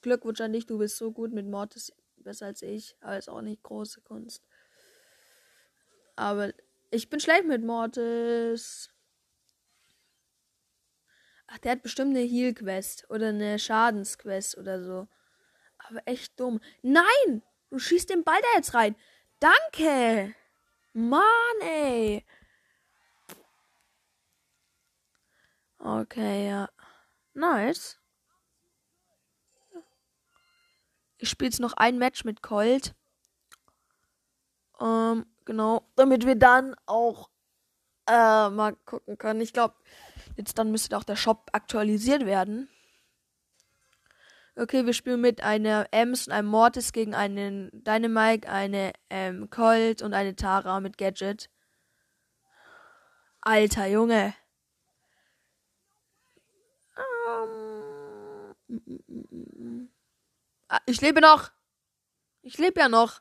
Glückwunsch 0.00 0.40
an 0.40 0.52
dich, 0.52 0.66
du 0.66 0.78
bist 0.78 0.96
so 0.96 1.10
gut 1.10 1.32
mit 1.32 1.46
Mortis, 1.46 1.92
besser 2.16 2.46
als 2.46 2.62
ich, 2.62 2.96
aber 3.00 3.18
ist 3.18 3.28
auch 3.28 3.40
nicht 3.40 3.62
große 3.62 4.02
Kunst. 4.02 4.42
Aber 6.16 6.52
ich 6.90 7.10
bin 7.10 7.20
schlecht 7.20 7.44
mit 7.44 7.64
Mortis. 7.64 8.90
Ach, 11.48 11.58
der 11.58 11.72
hat 11.72 11.82
bestimmt 11.82 12.14
eine 12.14 12.24
Heal-Quest 12.24 13.10
oder 13.10 13.28
eine 13.28 13.58
Schadensquest 13.58 14.58
oder 14.58 14.82
so. 14.82 15.08
Aber 15.78 16.02
echt 16.04 16.38
dumm. 16.38 16.60
Nein! 16.82 17.42
Du 17.70 17.78
schießt 17.78 18.10
den 18.10 18.22
Ball 18.22 18.38
da 18.40 18.58
jetzt 18.58 18.74
rein. 18.74 18.94
Danke! 19.40 20.34
Mann, 20.92 21.22
ey! 21.62 22.24
Okay, 25.78 26.48
ja. 26.48 26.68
Nice. 27.32 27.98
Ich 31.18 31.30
spiele 31.30 31.48
jetzt 31.48 31.60
noch 31.60 31.74
ein 31.74 31.98
Match 31.98 32.24
mit 32.24 32.42
Colt. 32.42 32.94
Ähm, 34.80 35.24
genau. 35.44 35.88
Damit 35.96 36.26
wir 36.26 36.36
dann 36.36 36.76
auch 36.84 37.30
äh, 38.06 38.50
mal 38.50 38.76
gucken 38.84 39.16
können. 39.18 39.40
Ich 39.40 39.52
glaube, 39.52 39.74
jetzt 40.38 40.58
dann 40.58 40.70
müsste 40.70 40.96
auch 40.96 41.04
der 41.04 41.16
Shop 41.16 41.50
aktualisiert 41.52 42.24
werden. 42.24 42.68
Okay, 44.56 44.86
wir 44.86 44.94
spielen 44.94 45.20
mit 45.20 45.42
einer 45.42 45.86
Ems 45.92 46.26
und 46.26 46.32
einem 46.32 46.48
Mortis 46.48 46.92
gegen 46.92 47.14
einen 47.14 47.70
Dynamite, 47.84 48.48
eine 48.48 48.92
ähm, 49.10 49.50
Colt 49.50 50.02
und 50.02 50.14
eine 50.14 50.34
Tara 50.34 50.80
mit 50.80 50.98
Gadget. 50.98 51.50
Alter 53.40 53.86
Junge. 53.86 54.34
Ähm, 56.96 58.08
Ah, 60.68 60.80
ich 60.84 61.00
lebe 61.00 61.20
noch. 61.20 61.50
Ich 62.42 62.58
lebe 62.58 62.78
ja 62.80 62.88
noch. 62.88 63.20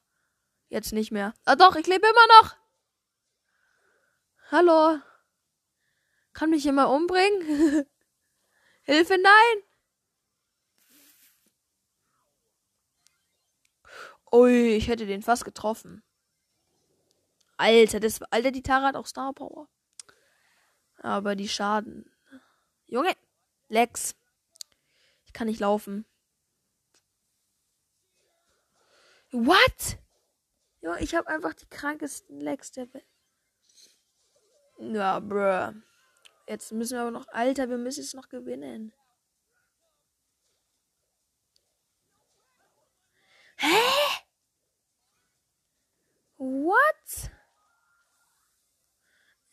Jetzt 0.69 0.91
nicht 0.91 1.11
mehr. 1.11 1.33
Ah 1.45 1.55
doch, 1.55 1.75
ich 1.77 1.87
lebe 1.87 2.05
immer 2.05 2.41
noch. 2.41 2.55
Hallo. 4.51 4.99
Kann 6.37 6.51
mich 6.51 6.67
immer 6.67 6.91
umbringen? 6.91 7.41
Hilfe, 8.83 9.17
nein! 9.17 9.63
Ui, 14.31 14.75
ich 14.75 14.87
hätte 14.87 15.07
den 15.07 15.23
fast 15.23 15.45
getroffen. 15.45 16.03
Alter, 17.57 17.99
das, 17.99 18.21
Alter, 18.29 18.51
die 18.51 18.61
Tara 18.61 18.85
hat 18.85 18.95
auch 18.95 19.07
Star 19.07 19.33
Power. 19.33 19.67
Aber 20.97 21.35
die 21.35 21.49
Schaden. 21.49 22.07
Junge, 22.85 23.15
Lex. 23.69 24.15
Ich 25.25 25.33
kann 25.33 25.47
nicht 25.47 25.59
laufen. 25.59 26.05
What? 29.31 29.97
Ja, 30.81 30.97
ich 30.97 31.15
habe 31.15 31.29
einfach 31.29 31.55
die 31.55 31.65
krankesten 31.65 32.39
Legs 32.39 32.71
der 32.73 32.93
Welt. 32.93 33.07
Ja, 34.77 35.19
bruh. 35.19 35.73
Jetzt 36.47 36.71
müssen 36.71 36.95
wir 36.95 37.01
aber 37.01 37.11
noch. 37.11 37.27
Alter, 37.27 37.69
wir 37.69 37.77
müssen 37.77 38.01
jetzt 38.01 38.15
noch 38.15 38.29
gewinnen. 38.29 38.93
Hä? 43.57 43.67
What? 46.37 47.31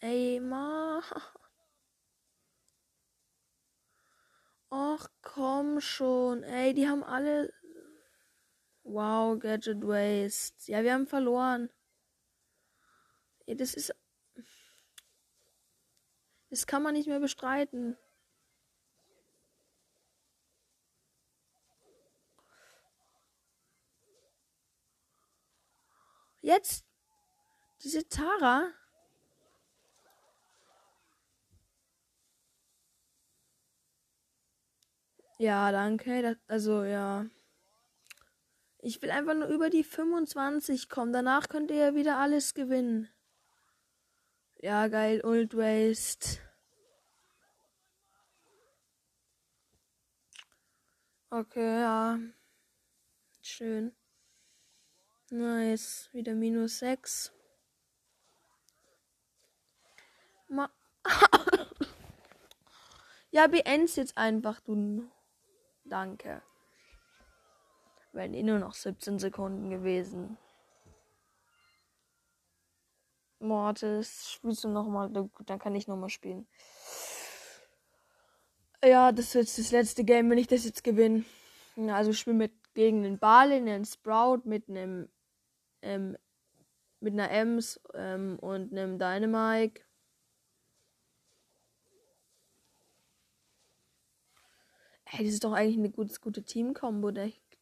Ey, 0.00 0.38
ma. 0.40 1.02
Ach, 4.70 5.08
komm 5.22 5.80
schon. 5.80 6.42
Ey, 6.42 6.74
die 6.74 6.88
haben 6.88 7.02
alle. 7.02 7.52
Wow, 8.84 9.38
Gadget 9.40 9.82
Waste. 9.82 10.70
Ja, 10.70 10.82
wir 10.84 10.92
haben 10.94 11.06
verloren. 11.06 11.70
Ey, 13.46 13.56
das 13.56 13.74
ist. 13.74 13.94
Das 16.54 16.68
kann 16.68 16.84
man 16.84 16.94
nicht 16.94 17.08
mehr 17.08 17.18
bestreiten. 17.18 17.96
Jetzt 26.42 26.84
diese 27.82 28.08
Tara. 28.08 28.70
Ja, 35.38 35.72
danke. 35.72 36.22
Das, 36.22 36.36
also, 36.46 36.84
ja. 36.84 37.26
Ich 38.78 39.02
will 39.02 39.10
einfach 39.10 39.34
nur 39.34 39.48
über 39.48 39.70
die 39.70 39.82
25 39.82 40.88
kommen. 40.88 41.12
Danach 41.12 41.48
könnt 41.48 41.72
ihr 41.72 41.78
ja 41.78 41.94
wieder 41.96 42.18
alles 42.18 42.54
gewinnen. 42.54 43.08
Ja, 44.64 44.88
geil. 44.88 45.20
Old 45.22 45.54
Waste. 45.54 46.38
Okay, 51.28 51.80
ja. 51.82 52.18
Schön. 53.42 53.94
Nice. 55.28 56.08
Wieder 56.14 56.32
minus 56.32 56.78
6. 56.78 57.30
Ma 60.48 60.70
ja, 63.32 63.46
beend's 63.48 63.96
jetzt 63.96 64.16
einfach, 64.16 64.60
du. 64.60 65.10
Danke. 65.84 66.40
Wären 68.12 68.32
eh 68.32 68.42
nur 68.42 68.60
noch 68.60 68.72
17 68.72 69.18
Sekunden 69.18 69.68
gewesen. 69.68 70.38
Mortis, 73.44 74.30
spielst 74.32 74.64
du 74.64 74.68
nochmal? 74.68 75.10
Dann 75.10 75.58
kann 75.58 75.74
ich 75.74 75.86
nochmal 75.86 76.08
spielen. 76.08 76.46
Ja, 78.84 79.12
das 79.12 79.34
wird 79.34 79.46
das 79.46 79.70
letzte 79.70 80.04
Game, 80.04 80.28
wenn 80.30 80.38
ich 80.38 80.46
das 80.46 80.64
jetzt 80.64 80.84
gewinne. 80.84 81.24
Also 81.88 82.10
ich 82.10 82.18
spiele 82.18 82.36
mit 82.36 82.52
gegen 82.74 83.02
den 83.02 83.18
Balin, 83.18 83.68
einen 83.68 83.84
Sprout, 83.84 84.42
mit 84.44 84.68
einem 84.68 85.08
ähm, 85.82 86.16
mit 87.00 87.12
einer 87.12 87.30
Ems 87.30 87.80
ähm, 87.94 88.38
und 88.40 88.72
einem 88.72 88.98
Dynamike. 88.98 89.82
Hey, 95.04 95.24
das 95.24 95.34
ist 95.34 95.44
doch 95.44 95.52
eigentlich 95.52 95.78
eine 95.78 95.90
gute, 95.90 96.18
gute 96.20 96.42
Team-Kombo, 96.42 97.12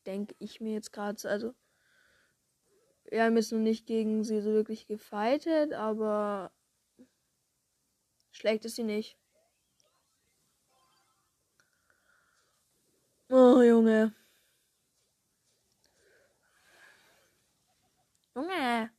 denke 0.06 0.34
ich 0.38 0.60
mir 0.60 0.72
jetzt 0.72 0.92
gerade. 0.92 1.28
Also, 1.28 1.54
wir 3.12 3.24
haben 3.24 3.36
jetzt 3.36 3.52
noch 3.52 3.58
nicht 3.58 3.86
gegen 3.86 4.24
sie 4.24 4.40
so 4.40 4.52
wirklich 4.52 4.86
gefightet, 4.86 5.74
aber 5.74 6.50
schlecht 8.30 8.64
ist 8.64 8.76
sie 8.76 8.84
nicht. 8.84 9.18
Oh, 13.28 13.60
Junge. 13.60 14.14
Junge. 18.34 18.90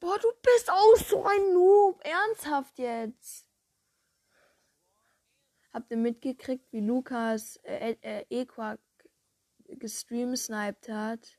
Boah, 0.00 0.18
du 0.18 0.28
bist 0.42 0.70
auch 0.70 0.96
so 0.96 1.24
ein 1.24 1.52
Noob. 1.52 2.00
Ernsthaft 2.04 2.78
jetzt. 2.78 3.45
Habt 5.76 5.90
ihr 5.90 5.98
mitgekriegt, 5.98 6.72
wie 6.72 6.80
Lukas 6.80 7.56
äh, 7.64 7.96
äh, 8.00 8.24
Equak 8.30 8.80
gestreamsniped 9.68 10.88
hat? 10.88 11.38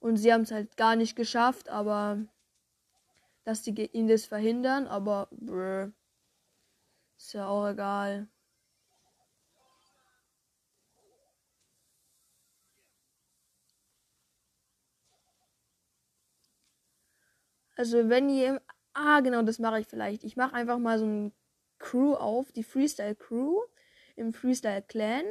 Und 0.00 0.16
sie 0.16 0.32
haben 0.32 0.40
es 0.40 0.50
halt 0.50 0.76
gar 0.76 0.96
nicht 0.96 1.14
geschafft, 1.14 1.68
aber 1.68 2.26
dass 3.44 3.62
die 3.62 3.86
ihn 3.92 4.08
das 4.08 4.26
verhindern, 4.26 4.88
aber 4.88 5.28
brr, 5.30 5.92
ist 7.16 7.34
ja 7.34 7.46
auch 7.46 7.68
egal. 7.68 8.26
Also 17.76 18.08
wenn 18.08 18.28
ihr. 18.30 18.60
Ah, 18.94 19.20
genau, 19.20 19.42
das 19.42 19.60
mache 19.60 19.78
ich 19.78 19.86
vielleicht. 19.86 20.24
Ich 20.24 20.36
mache 20.36 20.54
einfach 20.54 20.78
mal 20.80 20.98
so 20.98 21.06
ein 21.06 21.32
Crew 21.78 22.14
auf, 22.14 22.52
die 22.52 22.64
Freestyle 22.64 23.14
Crew 23.14 23.60
im 24.16 24.32
Freestyle 24.32 24.82
Clan 24.82 25.24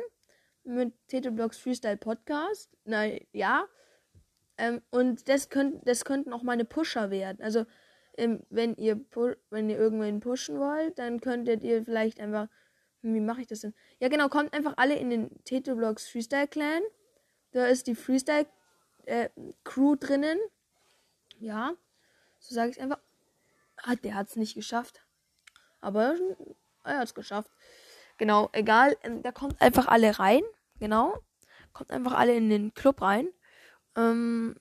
mit 0.63 0.93
Blocks 1.35 1.57
Freestyle 1.57 1.97
Podcast. 1.97 2.69
Nein, 2.83 3.25
ja. 3.31 3.65
Ähm, 4.57 4.81
und 4.89 5.29
das, 5.29 5.49
könnt, 5.49 5.87
das 5.87 6.03
könnten 6.05 6.33
auch 6.33 6.43
meine 6.43 6.65
Pusher 6.65 7.09
werden. 7.09 7.41
Also, 7.41 7.65
ähm, 8.17 8.43
wenn 8.49 8.75
ihr 8.75 8.99
wenn 9.49 9.69
ihr 9.69 9.77
irgendwen 9.77 10.19
pushen 10.19 10.59
wollt, 10.59 10.97
dann 10.99 11.21
könntet 11.21 11.63
ihr 11.63 11.83
vielleicht 11.83 12.19
einfach. 12.19 12.47
Hm, 13.03 13.13
wie 13.13 13.21
mache 13.21 13.41
ich 13.41 13.47
das 13.47 13.61
denn? 13.61 13.73
Ja, 13.99 14.07
genau, 14.09 14.27
kommt 14.27 14.53
einfach 14.53 14.73
alle 14.77 14.95
in 14.95 15.09
den 15.09 15.29
Blocks 15.75 16.07
Freestyle 16.07 16.47
Clan. 16.47 16.81
Da 17.51 17.67
ist 17.67 17.87
die 17.87 17.95
Freestyle 17.95 18.47
äh, 19.05 19.29
Crew 19.63 19.95
drinnen. 19.95 20.39
Ja. 21.39 21.73
So 22.39 22.55
sage 22.55 22.71
ich 22.71 22.81
einfach. 22.81 22.99
Ah, 23.77 23.95
der 23.95 24.15
hat 24.15 24.29
es 24.29 24.35
nicht 24.35 24.55
geschafft. 24.55 25.06
Aber 25.81 26.15
er 26.83 26.97
hat 26.99 27.05
es 27.05 27.13
geschafft. 27.13 27.51
Genau, 28.17 28.49
egal. 28.53 28.97
Ähm, 29.03 29.21
da 29.21 29.31
kommt 29.31 29.61
einfach 29.61 29.87
alle 29.87 30.19
rein. 30.19 30.41
Genau. 30.79 31.17
Kommt 31.73 31.91
einfach 31.91 32.13
alle 32.13 32.35
in 32.35 32.49
den 32.49 32.73
Club 32.73 33.01
rein. 33.01 33.29
Ähm, 33.95 34.55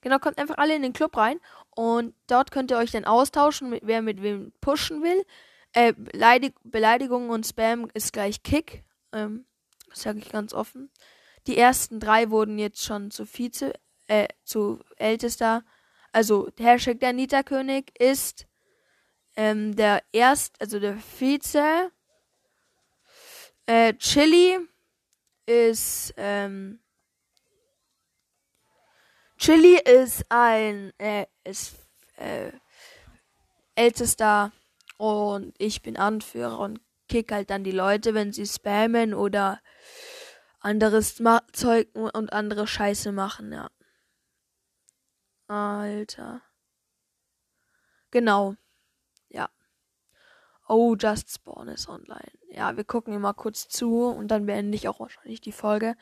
genau, 0.00 0.18
kommt 0.18 0.38
einfach 0.38 0.58
alle 0.58 0.74
in 0.74 0.82
den 0.82 0.92
Club 0.92 1.16
rein. 1.16 1.40
Und 1.70 2.14
dort 2.26 2.50
könnt 2.50 2.70
ihr 2.70 2.78
euch 2.78 2.92
dann 2.92 3.04
austauschen, 3.04 3.70
mit, 3.70 3.86
wer 3.86 4.02
mit 4.02 4.22
wem 4.22 4.52
pushen 4.60 5.02
will. 5.02 5.24
Äh, 5.72 5.94
Beleidig 5.94 6.54
Beleidigung 6.62 7.30
und 7.30 7.46
Spam 7.46 7.88
ist 7.94 8.12
gleich 8.12 8.42
Kick. 8.42 8.84
Ähm, 9.12 9.46
das 9.88 10.02
sage 10.02 10.18
ich 10.18 10.30
ganz 10.30 10.54
offen. 10.54 10.90
Die 11.46 11.58
ersten 11.58 11.98
drei 11.98 12.30
wurden 12.30 12.58
jetzt 12.58 12.84
schon 12.84 13.10
zu 13.10 13.26
Vize 13.26 13.72
äh, 14.06 14.28
zu 14.44 14.80
ältester, 14.96 15.64
also 16.12 16.50
Hashtag 16.58 17.00
der 17.00 17.12
Nita-König 17.12 17.98
ist 17.98 18.46
ähm, 19.36 19.74
der 19.74 20.02
erst, 20.12 20.60
also 20.60 20.78
der 20.78 20.96
Vize. 20.96 21.90
Äh, 23.66 23.94
Chili 23.94 24.58
ist, 25.46 26.12
ähm, 26.16 26.80
Chili 29.38 29.78
ist 29.78 30.24
ein, 30.28 30.92
äh, 30.98 31.26
ist, 31.44 31.76
äh, 32.16 32.52
ältester 33.74 34.52
und 34.98 35.54
ich 35.58 35.82
bin 35.82 35.96
Anführer 35.96 36.58
und 36.58 36.80
kick 37.08 37.32
halt 37.32 37.50
dann 37.50 37.64
die 37.64 37.72
Leute, 37.72 38.14
wenn 38.14 38.32
sie 38.32 38.46
spammen 38.46 39.14
oder 39.14 39.60
anderes 40.60 41.20
Zeug 41.52 41.88
und 41.94 42.32
andere 42.32 42.66
Scheiße 42.66 43.12
machen, 43.12 43.52
ja. 43.52 43.68
Alter. 45.48 46.42
Genau. 48.10 48.54
Ja. 49.28 49.48
Oh, 50.68 50.94
Just 50.98 51.32
Spawn 51.32 51.68
ist 51.68 51.88
online. 51.88 52.32
Ja, 52.50 52.76
wir 52.76 52.84
gucken 52.84 53.14
immer 53.14 53.34
kurz 53.34 53.68
zu 53.68 54.06
und 54.06 54.28
dann 54.28 54.46
beende 54.46 54.76
ich 54.76 54.88
auch 54.88 55.00
wahrscheinlich 55.00 55.40
die 55.40 55.52
Folge. 55.52 55.96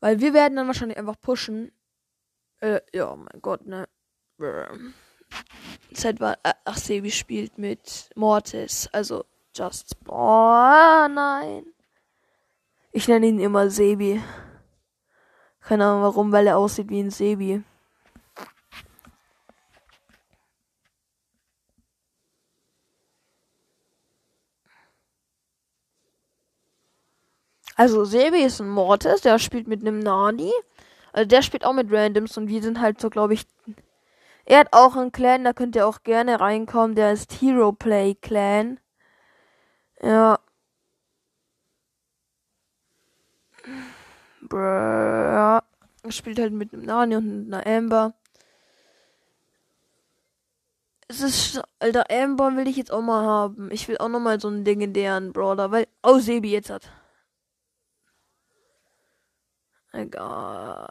Weil 0.00 0.20
wir 0.20 0.34
werden 0.34 0.56
dann 0.56 0.66
wahrscheinlich 0.66 0.98
einfach 0.98 1.20
pushen. 1.20 1.72
Äh, 2.60 2.80
ja, 2.92 3.14
mein 3.16 3.40
Gott, 3.40 3.66
ne. 3.66 3.88
Seit 5.92 6.20
war. 6.20 6.34
Äh, 6.42 6.54
ach, 6.64 6.76
Sebi 6.76 7.10
spielt 7.10 7.58
mit 7.58 8.10
Mortis. 8.14 8.88
Also, 8.92 9.24
Just. 9.54 10.02
Boah, 10.04 11.08
nein. 11.10 11.66
Ich 12.92 13.08
nenne 13.08 13.26
ihn 13.26 13.40
immer 13.40 13.70
Sebi. 13.70 14.22
Keine 15.60 15.86
Ahnung 15.86 16.02
warum, 16.02 16.32
weil 16.32 16.46
er 16.46 16.58
aussieht 16.58 16.90
wie 16.90 17.00
ein 17.00 17.10
Sebi. 17.10 17.62
Also 27.76 28.04
Sebi 28.04 28.42
ist 28.42 28.60
ein 28.60 28.68
Mortis, 28.68 29.20
der 29.22 29.38
spielt 29.38 29.66
mit 29.66 29.80
einem 29.80 29.98
Nani. 29.98 30.52
Also 31.12 31.28
der 31.28 31.42
spielt 31.42 31.64
auch 31.64 31.72
mit 31.72 31.92
Randoms 31.92 32.36
und 32.36 32.48
wir 32.48 32.62
sind 32.62 32.80
halt 32.80 33.00
so, 33.00 33.10
glaube 33.10 33.34
ich. 33.34 33.46
Er 34.44 34.60
hat 34.60 34.68
auch 34.72 34.96
einen 34.96 35.12
Clan, 35.12 35.44
da 35.44 35.52
könnt 35.52 35.76
ihr 35.76 35.86
auch 35.86 36.02
gerne 36.02 36.40
reinkommen. 36.40 36.94
Der 36.96 37.12
ist 37.12 37.40
Hero 37.40 37.72
Play 37.72 38.14
Clan. 38.14 38.78
Ja. 40.02 40.38
Brr, 44.42 44.58
ja. 44.60 45.62
Er 46.02 46.12
spielt 46.12 46.38
halt 46.38 46.52
mit 46.52 46.72
einem 46.72 46.82
Nani 46.84 47.16
und 47.16 47.52
einer 47.52 47.66
Amber. 47.66 48.14
Es 51.08 51.20
ist, 51.20 51.62
alter, 51.78 52.04
Amber 52.10 52.56
will 52.56 52.68
ich 52.68 52.76
jetzt 52.76 52.92
auch 52.92 53.02
mal 53.02 53.24
haben. 53.24 53.70
Ich 53.70 53.88
will 53.88 53.98
auch 53.98 54.08
noch 54.08 54.20
mal 54.20 54.40
so 54.40 54.48
einen 54.48 54.64
legendären 54.64 55.32
Brawler, 55.32 55.70
weil, 55.70 55.86
oh, 56.02 56.18
Sebi 56.18 56.50
jetzt 56.50 56.70
hat. 56.70 56.90
Egal. 59.94 60.90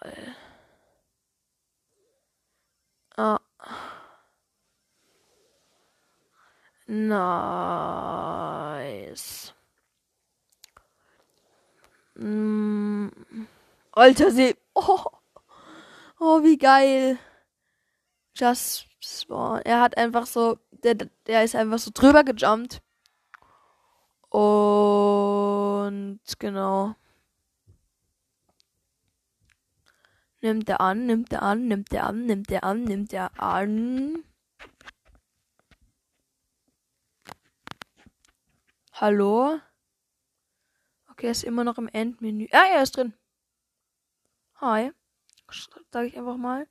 Ah. 3.17 3.39
Nice. 6.87 8.23
Mm. 12.15 13.09
Alter 13.91 14.31
See. 14.31 14.55
Oh. 14.73 15.03
oh, 16.19 16.43
wie 16.43 16.57
geil. 16.57 17.19
Just 18.35 18.85
Spawn. 19.01 19.61
Er 19.63 19.81
hat 19.81 19.97
einfach 19.97 20.25
so. 20.25 20.57
Der, 20.71 20.95
der 21.27 21.43
ist 21.43 21.55
einfach 21.55 21.79
so 21.79 21.91
drüber 21.93 22.23
gejumpt. 22.23 22.81
Und 24.29 26.19
genau. 26.39 26.95
Nimmt 30.43 30.67
er 30.67 30.81
an, 30.81 31.05
nimmt 31.05 31.31
er 31.31 31.41
an, 31.41 31.67
nimmt 31.69 31.93
er 31.93 32.03
an, 32.03 32.25
nimmt 32.25 32.51
er 32.51 32.63
an, 32.65 32.83
nimmt 32.83 33.13
er 33.13 33.41
an. 33.41 34.25
Hallo? 38.91 39.61
Okay, 41.11 41.27
er 41.27 41.31
ist 41.31 41.45
immer 41.45 41.63
noch 41.63 41.77
im 41.77 41.87
Endmenü. 41.87 42.47
Ah, 42.51 42.65
er 42.73 42.83
ist 42.83 42.97
drin. 42.97 43.13
Hi. 44.55 44.91
Sag 45.91 46.07
ich 46.07 46.17
einfach 46.17 46.35
mal. 46.35 46.67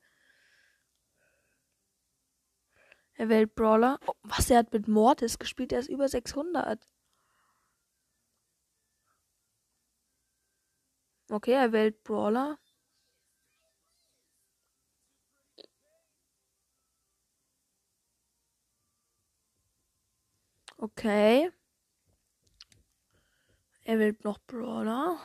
Er 3.14 3.30
wählt 3.30 3.54
Brawler. 3.54 3.98
Oh, 4.06 4.12
was, 4.22 4.50
er 4.50 4.58
hat 4.58 4.72
mit 4.74 4.86
Mortis 4.86 5.38
gespielt? 5.38 5.72
Er 5.72 5.78
ist 5.78 5.88
über 5.88 6.08
600. 6.08 6.86
Okay, 11.30 11.52
er 11.52 11.72
wählt 11.72 12.02
Brawler. 12.02 12.58
Okay. 20.82 21.48
Er 23.84 24.00
will 24.00 24.16
noch 24.24 24.40
Brawler. 24.48 25.16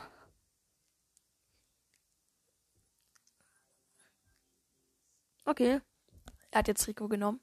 Okay. 5.44 5.80
Er 6.52 6.58
hat 6.60 6.68
jetzt 6.68 6.86
Rico 6.86 7.08
genommen. 7.08 7.40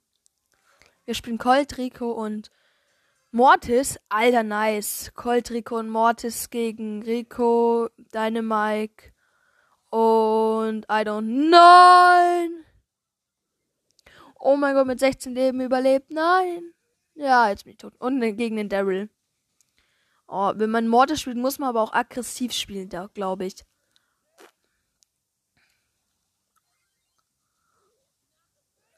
Wir 1.04 1.14
spielen 1.14 1.38
Colt, 1.38 1.78
Rico 1.78 2.14
und 2.14 2.52
Mortis. 3.32 4.00
Alter, 4.08 4.44
nice. 4.44 5.12
Colt, 5.14 5.52
Rico 5.52 5.78
und 5.78 5.90
Mortis 5.90 6.50
gegen 6.50 7.04
Rico, 7.04 7.90
Dynamike 8.14 9.12
und 9.90 10.86
I 10.86 11.04
don't 11.04 11.50
know. 11.50 12.64
Oh 14.40 14.56
mein 14.56 14.74
Gott, 14.74 14.88
mit 14.88 15.02
16 15.02 15.36
Leben 15.36 15.60
überlebt. 15.60 16.12
Nein. 16.12 16.75
Ja, 17.16 17.50
jetzt 17.50 17.64
bin 17.64 17.72
ich 17.72 17.78
tot. 17.78 17.96
Und 18.00 18.20
ne, 18.20 18.34
gegen 18.34 18.58
den 18.58 18.70
Daryl. 18.70 19.10
Oh, 20.28 20.52
wenn 20.56 20.70
man 20.70 20.88
Mortis 20.88 21.22
spielt, 21.22 21.38
muss 21.38 21.60
man 21.60 21.70
aber 21.70 21.82
auch 21.82 21.94
aggressiv 21.94 22.52
spielen, 22.52 22.90
da 22.90 23.08
glaube 23.14 23.46
ich. 23.46 23.64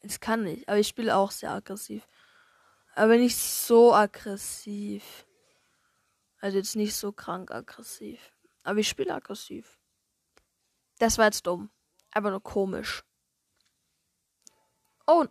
Das 0.02 0.20
kann 0.20 0.48
ich, 0.48 0.68
aber 0.70 0.80
ich 0.80 0.88
spiele 0.88 1.16
auch 1.16 1.32
sehr 1.32 1.52
aggressiv. 1.52 2.08
Aber 2.96 3.18
nicht 3.18 3.38
so 3.38 3.94
aggressiv. 3.94 5.26
Also 6.40 6.58
jetzt 6.58 6.76
nicht 6.76 6.96
so 6.96 7.12
krank 7.12 7.52
aggressiv. 7.52 8.32
Aber 8.64 8.80
ich 8.80 8.88
spiele 8.88 9.14
aggressiv. 9.14 9.78
Das 10.98 11.18
war 11.18 11.26
jetzt 11.26 11.46
dumm. 11.46 11.70
Einfach 12.12 12.32
nur 12.32 12.42
komisch. 12.42 13.04
Oh? 15.06 15.26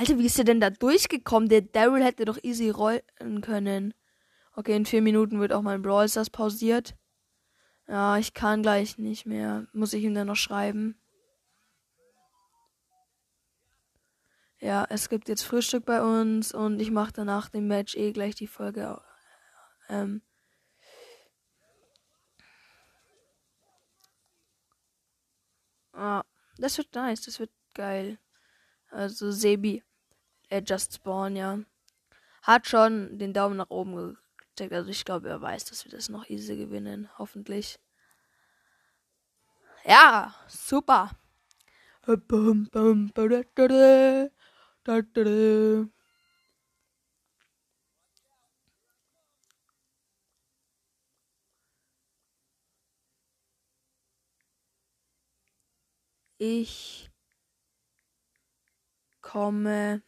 Alter, 0.00 0.18
wie 0.18 0.24
ist 0.24 0.38
der 0.38 0.46
denn 0.46 0.60
da 0.60 0.70
durchgekommen? 0.70 1.50
Der 1.50 1.60
Daryl 1.60 2.02
hätte 2.02 2.24
doch 2.24 2.38
easy 2.42 2.70
rollen 2.70 3.42
können. 3.42 3.92
Okay, 4.56 4.74
in 4.74 4.86
vier 4.86 5.02
Minuten 5.02 5.40
wird 5.40 5.52
auch 5.52 5.60
mein 5.60 5.82
Brawl 5.82 6.08
Stars 6.08 6.30
pausiert. 6.30 6.96
Ja, 7.86 8.16
ich 8.16 8.32
kann 8.32 8.62
gleich 8.62 8.96
nicht 8.96 9.26
mehr. 9.26 9.66
Muss 9.74 9.92
ich 9.92 10.02
ihm 10.02 10.14
dann 10.14 10.28
noch 10.28 10.36
schreiben. 10.36 10.98
Ja, 14.58 14.86
es 14.88 15.10
gibt 15.10 15.28
jetzt 15.28 15.42
Frühstück 15.42 15.84
bei 15.84 16.00
uns 16.00 16.54
und 16.54 16.80
ich 16.80 16.90
mache 16.90 17.12
danach 17.12 17.50
dem 17.50 17.68
Match 17.68 17.94
eh 17.94 18.12
gleich 18.12 18.34
die 18.34 18.46
Folge. 18.46 19.02
Ähm, 19.90 20.22
ah, 25.92 26.22
das 26.56 26.78
wird 26.78 26.94
nice, 26.94 27.20
das 27.20 27.38
wird 27.38 27.50
geil. 27.74 28.18
Also 28.88 29.30
Sebi 29.30 29.84
äh, 30.50 30.62
Just 30.66 30.94
Spawn, 30.94 31.36
ja. 31.36 31.60
Hat 32.42 32.66
schon 32.68 33.18
den 33.18 33.32
Daumen 33.32 33.56
nach 33.56 33.70
oben 33.70 34.18
gecheckt. 34.36 34.72
Also 34.74 34.90
ich 34.90 35.04
glaube, 35.04 35.28
er 35.28 35.40
weiß, 35.42 35.66
dass 35.66 35.84
wir 35.84 35.92
das 35.92 36.08
noch 36.10 36.28
easy 36.28 36.56
gewinnen. 36.56 37.08
Hoffentlich. 37.18 37.78
Ja, 39.84 40.34
super. 40.48 41.10
Ich 56.38 57.08
komme 59.22 60.02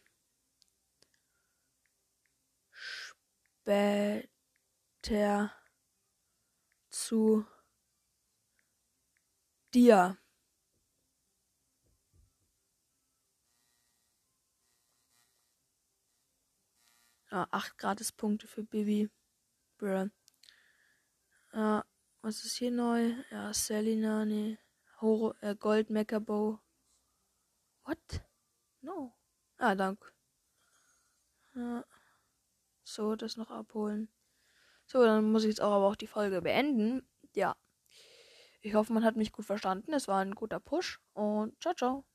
später 3.63 5.51
zu 6.89 7.45
dir. 9.73 10.17
Ah, 17.31 17.47
8 17.51 17.77
Gratispunkte 17.77 18.47
für 18.47 18.63
Bibi. 18.63 19.09
Bruh. 19.77 20.09
Ah, 21.51 21.83
was 22.21 22.45
ist 22.45 22.57
hier 22.57 22.71
neu? 22.71 23.13
Ja, 23.31 23.53
Selina, 23.53 24.25
nee. 24.25 24.57
Horo, 25.01 25.33
äh, 25.41 25.55
Gold 25.55 25.89
Meckerbow. 25.89 26.59
What? 27.85 28.21
No. 28.81 29.13
Ah, 29.57 29.75
danke. 29.75 30.13
Ja. 31.55 31.83
So, 32.93 33.15
das 33.15 33.37
noch 33.37 33.49
abholen. 33.49 34.07
So, 34.85 35.03
dann 35.03 35.31
muss 35.31 35.43
ich 35.43 35.49
jetzt 35.49 35.61
auch 35.61 35.71
aber 35.71 35.87
auch 35.87 35.95
die 35.95 36.05
Folge 36.05 36.43
beenden. 36.43 37.01
Ja. 37.33 37.55
Ich 38.61 38.75
hoffe, 38.75 38.93
man 38.93 39.03
hat 39.03 39.15
mich 39.15 39.31
gut 39.31 39.45
verstanden. 39.45 39.93
Es 39.93 40.07
war 40.07 40.19
ein 40.19 40.35
guter 40.35 40.59
Push 40.59 41.01
und 41.13 41.59
ciao, 41.59 41.73
ciao. 41.73 42.05